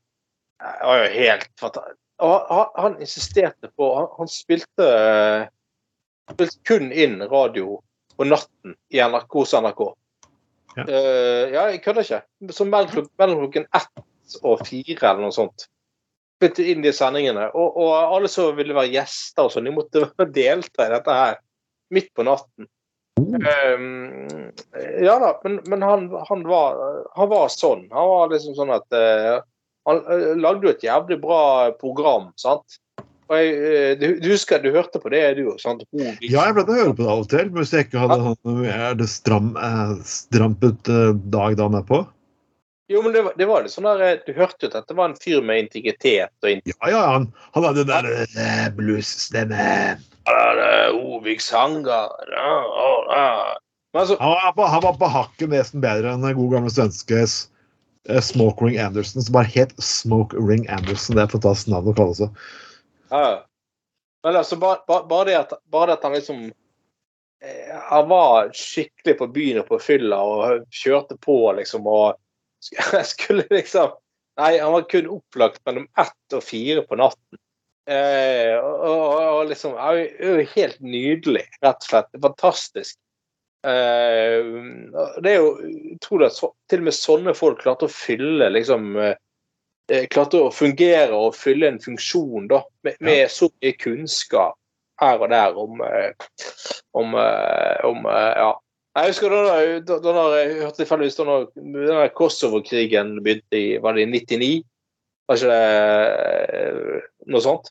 [0.61, 1.97] Det var jo helt fatalt.
[2.21, 5.45] Han, han insisterte på Han, han spilte, uh,
[6.33, 7.77] spilte kun inn radio
[8.17, 9.85] på natten i NRK hos NRK.
[10.79, 10.87] Ja.
[10.87, 12.21] uh, ja, jeg kødder ikke.
[12.49, 15.67] Så mellom, mellom klokken ett og fire eller noe sånt.
[16.39, 17.45] Spilte inn de sendingene.
[17.53, 20.07] Og, og alle som ville være gjester og sånn, de måtte
[20.41, 21.41] delta i dette her
[21.93, 22.69] midt på natten.
[23.21, 24.51] Um,
[25.03, 26.77] ja da, men, men han, han, var,
[27.15, 27.85] han var sånn.
[27.93, 29.43] Han var liksom sånn at uh,
[29.89, 31.43] Han eh, lagde jo et jævlig bra
[31.81, 32.79] program, sant?
[33.31, 35.85] Og jeg, eh, du, du husker du hørte på det, du sant?
[35.95, 38.01] Hovigs- ja, jeg pleide å høre på det av og til, men hvis jeg ikke
[38.03, 42.03] hadde sånn er det stram, eh, strampet eh, dag da med på.
[42.91, 44.95] Jo, men det var, det var litt sånn der eh, Du hørte jo at det
[44.97, 46.81] var en fyr med integritet og integritet.
[46.83, 48.09] Ja, ja, han, han hadde den der
[50.59, 52.11] eh, Ovik Sanger.
[52.27, 52.41] det
[53.15, 57.21] er altså, Han var, han var på hakket nesten bedre enn den gode gamle svenske
[57.23, 61.15] eh, Smoke Ring Anderson, som bare het Smoke Ring Anderson.
[61.15, 62.41] Det er et fantastisk navn å kalle seg.
[63.13, 63.21] Ja.
[63.21, 63.37] ja.
[64.21, 66.43] Men altså, bare, bare, bare, det at, bare det at han liksom
[67.41, 72.19] eh, Han var skikkelig på byen og på fylla og kjørte på, liksom, og
[72.63, 73.97] sk- skulle liksom
[74.39, 77.37] Nei, han var kun opplagt mellom ett og fire på natten.
[77.91, 82.07] Eh, og, og, og liksom er helt nydelig, rett og slett.
[82.23, 82.95] Fantastisk.
[83.67, 84.47] Eh,
[85.21, 85.51] det er jo
[85.97, 89.13] utrolig at så, til og med sånne folk klarte å fylle liksom eh,
[89.91, 94.57] eh, klarte å fungere og fylle en funksjon da, med, med så mye kunnskap
[95.01, 96.11] her og der om, eh,
[96.97, 98.51] om, eh, om ja.
[98.91, 99.41] Jeg husker da,
[99.87, 101.25] da, da, da jeg hørte tilfeldigvis da
[101.55, 104.49] den der Kosovo-krigen begynte i var det i 99?
[105.29, 107.69] Var ikke det eh, noe sånt?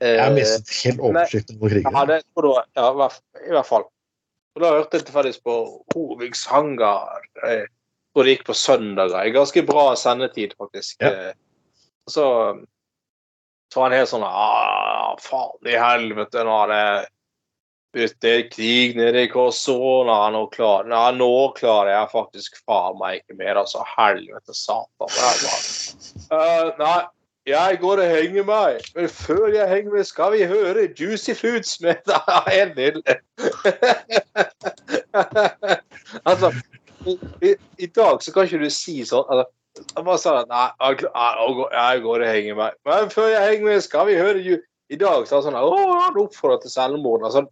[0.00, 1.92] Eh, Jeg har mistet helt oversikten over krigen.
[1.92, 2.20] ja, det.
[2.78, 2.88] Ja,
[3.44, 3.84] i hvert, fall.
[4.54, 5.58] Og da hørte jeg tilfeldigvis på
[5.92, 7.20] Hovigs Hangar.
[7.44, 7.66] eh,
[8.14, 9.28] hvor det gikk på søndager.
[9.34, 11.02] Ganske bra sendetid, faktisk.
[11.02, 11.10] Ja.
[11.10, 11.34] Eh,
[12.08, 12.24] Så,
[13.72, 16.82] så var han helt sånn ah, Faen i helvete, nå er det
[17.96, 20.04] i krig nede i Kosovo.
[20.08, 23.60] Nå, nå, klar, nei, nå klarer jeg faktisk faen meg ikke mer.
[23.62, 25.10] Altså, helvete satan.
[26.34, 27.00] Eh, nei,
[27.46, 28.86] jeg går og henger meg.
[28.96, 32.14] Men før jeg henger meg, skal vi høre Juicy Fruits med
[32.48, 33.18] helt nydelig.
[36.28, 36.52] altså,
[37.42, 39.44] i, i, dag så kan ikke du si sånn altså,
[39.98, 42.78] bare sa at nei, jeg, går- og henger meg.
[42.88, 44.58] Men før jeg henger meg, skal vi høre ju
[44.92, 45.68] I dag så det sånn Å,
[46.04, 47.24] han oppfordrer til selvmord.
[47.26, 47.44] Altså,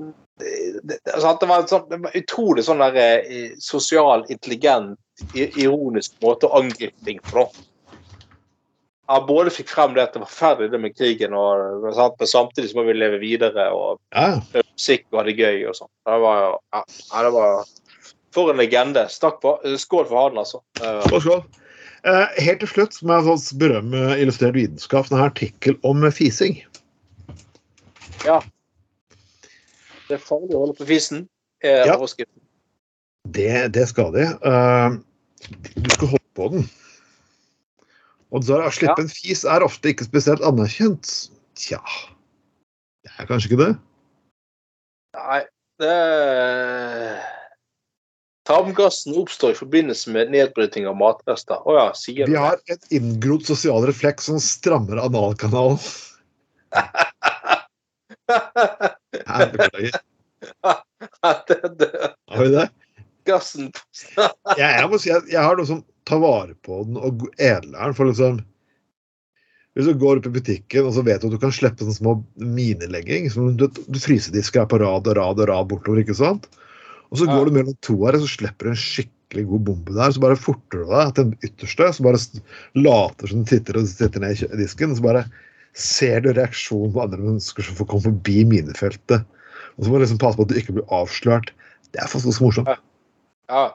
[0.00, 4.98] altså, det, var en sånn, det var utrolig sånn der eh, sosial, intelligent,
[5.34, 7.44] ironisk måte å angripe ting på.
[9.10, 12.16] Han både fikk frem det at det var ferdig det med krigen, og, sant?
[12.20, 15.74] men samtidig så må vi leve videre og Ja, musikk og ha det gøy og
[15.80, 15.90] sånn.
[16.06, 17.72] Det var jo ja, ja, det var
[18.30, 19.08] For en legende.
[19.10, 19.56] Snakk på.
[19.82, 20.60] Skål for han, altså.
[20.78, 21.40] Eh, skål, skål.
[22.06, 25.10] Eh, helt til slutt må jeg sånn berømme Illustrert vitenskap.
[25.10, 26.60] Denne artikkel om fising.
[30.10, 31.28] Det er farlig å holde på fisen.
[31.62, 31.94] er Ja.
[31.94, 32.42] overskriften.
[33.30, 34.24] Det, det skal de.
[34.42, 34.98] Uh,
[35.76, 36.64] du skal holde på den.
[38.30, 41.06] Og så å slippe en fis er ofte ikke spesielt anerkjent.
[41.58, 41.80] Tja
[43.04, 43.72] Det er kanskje ikke det?
[45.18, 45.40] Nei,
[45.82, 45.96] det
[48.48, 51.58] Tarmgassen oppstår i forbindelse med nedbryting av matrester.
[51.68, 55.78] Oh, ja, sier Vi har et inngrodd sosial refleks som strammer analkanalen.
[59.12, 60.00] Beklager.
[62.30, 62.68] Har vi det?
[63.28, 63.68] gassen
[64.56, 67.76] Jeg, jeg må si at jeg har noe som tar vare på den og edler
[67.76, 67.96] den.
[67.96, 68.40] For liksom
[69.76, 71.98] Hvis du går opp i butikken og så vet du at du kan slippe sånne
[71.98, 76.16] små minelegging som du, du Frysedisker er på rad og rad og rad bortover, ikke
[76.18, 76.48] sant?
[77.10, 77.36] Og så Ja.
[77.36, 80.10] går du mellom to her, og så slipper du en skikkelig god bombe der.
[80.14, 82.20] Så bare forter du deg til den ytterste, så bare
[82.78, 84.94] later som du titter og sitter ned i disken.
[84.94, 85.24] Og så bare
[85.76, 89.26] ser du reaksjonen på andre mennesker som får komme forbi minefeltet.
[89.76, 91.52] Og så må du liksom passe på at du ikke blir avslørt.
[91.90, 92.72] Det er faktisk ganske morsomt.
[93.50, 93.68] Ja.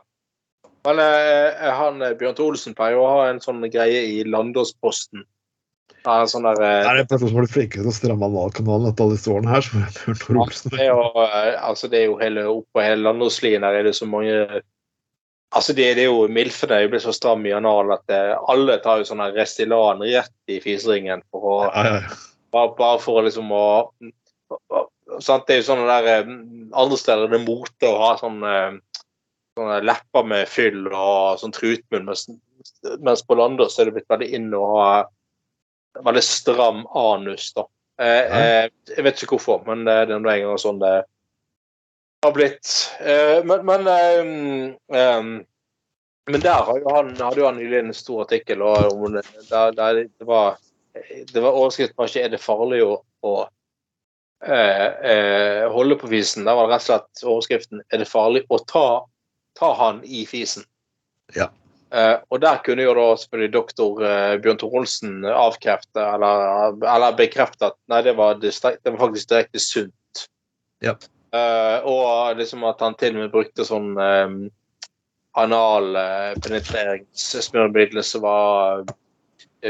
[0.85, 5.25] Men eh, han eh, Bjørn Olsen pleier å ha en sånn greie i Landåsposten.
[6.05, 8.29] Ja, sånn der eh, Det er en person som har blitt flinkere til å stramme
[8.29, 9.65] analkanalen etter alle disse årene her.
[9.65, 10.69] som er Bjørn Olsen.
[10.69, 13.89] Ja, Det er jo, eh, altså det er jo hele oppå hele Landåslien her er
[13.89, 14.61] det så mange
[15.55, 18.19] Altså det, det er jo Milfene blir så stram i analen at det,
[18.51, 22.17] alle tar jo sånn Restylan rett i fiseringen for å Ja, ja, ja.
[22.55, 23.65] bare, bare for å liksom å
[25.23, 25.45] sant?
[25.47, 26.33] Det er jo sånne der eh,
[26.75, 28.75] Andre steder det er det mote å ha sånn eh,
[29.55, 32.25] sånne lepper med fyll og sånn trutmunn, mens,
[32.99, 34.89] mens på Landås er det blitt veldig inn å ha
[36.03, 37.63] veldig stram anus, da.
[38.03, 40.97] Eh, eh, jeg vet ikke hvorfor, men det er nå engang sånn det
[42.25, 42.71] har blitt.
[42.99, 45.23] Eh, men men, eh, eh,
[46.25, 50.25] men der han, hadde jo han nylig en stor artikkel og det, der, der det
[50.25, 50.55] var
[51.33, 53.33] det var overskriften ikke 'Er det farlig å, å
[54.45, 58.45] eh, eh, holde på fisen?' Der var det rett og slett overskriften 'Er det farlig
[58.49, 59.05] å ta,
[59.59, 60.65] ta han i fisen?'
[61.35, 61.49] Ja.
[61.91, 67.17] Eh, og der kunne jo da selvfølgelig doktor eh, Bjørn Tor Olsen avkrefte, eller, eller
[67.17, 70.25] bekrefte at nei, det var, det var faktisk direkte sunt.
[70.83, 70.95] Ja.
[71.35, 74.35] Eh, og liksom at han til og med brukte sånn um,
[75.35, 78.83] analpenetreringsmidler som var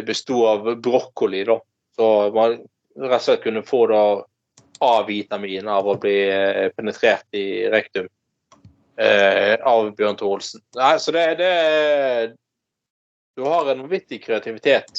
[0.05, 1.57] besto av brokkoli, da.
[1.95, 2.51] Så man
[2.99, 4.03] rett og slett kunne få da
[4.84, 8.07] A-vitamin av å bli eh, penetrert i rektum
[8.99, 10.61] uh, av Bjørn Thor Olsen.
[10.76, 11.53] Nei, så det, det
[13.36, 14.91] Du har en vanvittig kreativitet.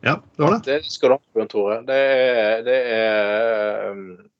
[0.00, 0.62] ja, det har det.
[0.64, 1.76] Det skal du ha, Bjørn Tore.
[1.88, 2.02] Det
[2.66, 4.31] det er um,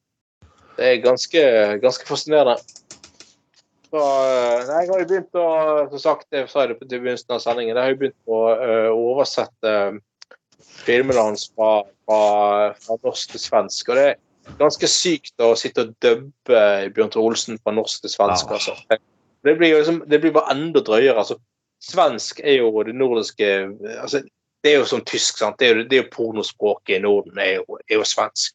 [0.77, 1.43] Det er ganske,
[1.83, 2.57] ganske fascinerende.
[3.93, 5.49] Så, uh, nei, jeg har jo begynt å
[5.93, 8.91] Som sagt, jeg sa det på begynnelsen av sendingen, jeg har jo begynt å uh,
[8.97, 9.99] oversette uh,
[10.87, 12.21] filmene hans fra, fra,
[12.81, 13.93] fra norsk til svensk.
[13.93, 16.63] Og det er ganske sykt å sitte og dubbe
[16.97, 18.49] Bjørn Tore Olsen fra norsk til svensk.
[18.49, 18.59] Ja.
[18.59, 19.03] Altså.
[19.45, 21.19] Det, blir jo liksom, det blir bare enda drøyere.
[21.21, 21.37] Altså,
[21.85, 23.53] svensk er jo det nordiske
[23.99, 24.23] altså,
[24.63, 25.59] det er jo som tysk, sant.
[25.59, 28.55] Det er jo, det er jo pornospråket i Norden, er jo, er jo svensk.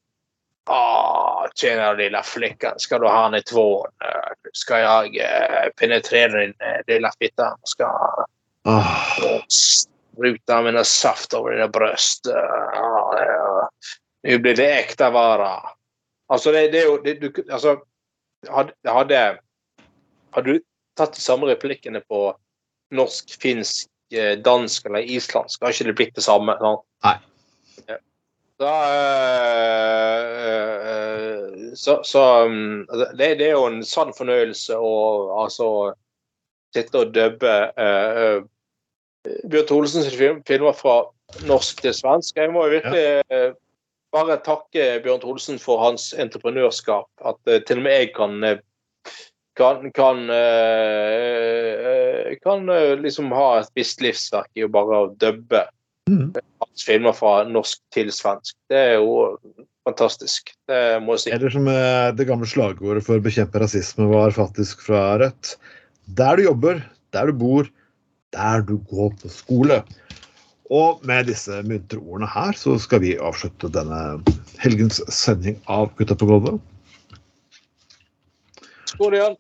[0.70, 3.88] Ah, tjena lilla flickan, ska du ha den i tvån?
[4.06, 7.58] Eh, Ska jag eh, penetrera din eh, lilla fitta?
[7.64, 7.86] Ska
[8.64, 9.42] oh.
[9.48, 12.28] spruta mina saft över dina bröst?
[12.28, 13.70] Ah.
[14.24, 15.62] Nu blir det äkta vara.
[16.28, 17.44] Altså, det, det det, du,
[18.50, 19.40] hadde, hadde,
[20.32, 20.60] hadde du
[20.98, 22.36] tatt de samme replikkene på
[22.92, 26.58] norsk, finsk, eh, dansk eller islandsk, har ikke det blitt det samme.
[26.60, 26.84] Sant?
[27.06, 27.18] Nei.
[28.60, 28.66] Ja.
[28.66, 28.76] Da,
[30.14, 32.88] eh, eh, så, så um,
[33.18, 34.94] det, det er jo en sann fornøyelse å
[35.44, 35.68] altså
[36.76, 38.42] sitte og dubbe øh,
[39.28, 40.98] eh, Bjørn Tholesens film, filmer fra
[41.48, 42.38] norsk til svensk.
[42.38, 43.54] Jeg må jo virkelig eh,
[44.16, 47.10] bare takke Bjørn Tholesen for hans entreprenørskap.
[47.26, 48.62] At eh, til og med jeg kan eh,
[49.58, 55.64] kan, kan, eh, eh, kan eh, liksom ha et visst livsverk i å bare dubbe
[56.10, 56.30] mm.
[56.86, 58.56] Filmer fra norsk til svensk.
[58.72, 59.48] Det er jo
[59.88, 60.52] fantastisk.
[60.70, 61.34] Det må jeg si.
[61.36, 65.56] Eller som eh, det gamle slagordet for å bekjempe rasisme var faktisk fra Rødt.
[66.20, 66.84] Der du jobber,
[67.16, 67.70] der du bor,
[68.36, 69.82] der du går på skole.
[70.74, 74.20] Og med disse muntre ordene her, så skal vi avslutte denne
[74.60, 76.60] helgens sending av Gutta på gulvet.
[78.88, 79.38] Skål igjen.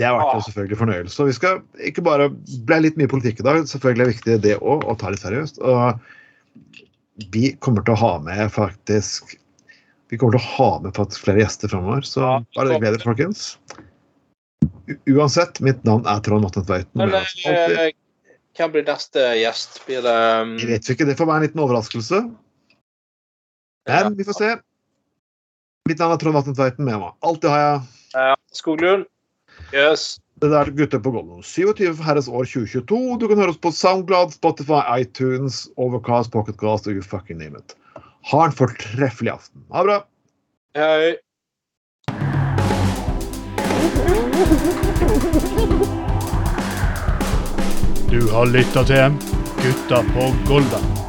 [0.00, 1.18] Det har vært en selvfølgelig fornøyelse.
[1.20, 1.58] Og vi skal
[1.90, 2.30] ikke bare
[2.68, 5.24] ble litt mye politikk i dag, selvfølgelig er det viktig det òg, å ta litt
[5.24, 5.60] seriøst.
[5.60, 6.00] Og
[7.32, 9.36] vi kommer til å ha med faktisk
[10.10, 13.42] Vi kommer til å ha med faktisk flere gjester framover, så bare gled dere, folkens.
[15.06, 16.90] U uansett, mitt navn er Trond Matten Tveiten.
[16.98, 17.92] Men med oss alltid- eh,
[18.58, 19.78] hvem blir neste gjest?
[19.86, 22.20] Blir det um, Jeg vet ikke, det får være en liten overraskelse.
[23.86, 24.50] Men vi får se.
[25.88, 27.14] Mitt navn er Trond Matten Tveiten med meg.
[27.22, 27.80] Alltid har jeg
[28.14, 29.06] Ja, Skoglund?
[29.72, 30.18] Yes.
[30.40, 31.42] Det der Gutter på Golden.
[31.42, 33.18] 27 for herres år 2022.
[33.20, 37.76] Du kan høre oss på SoundGlad, Spotify, iTunes, Overcast, Pocketcast og you fucking name it.
[38.32, 39.66] Ha en fortreffelig aften.
[39.68, 39.98] Ha det bra.
[40.80, 41.16] Hei.
[48.10, 49.20] Du har lytta til
[49.60, 50.99] Gutta på Golda.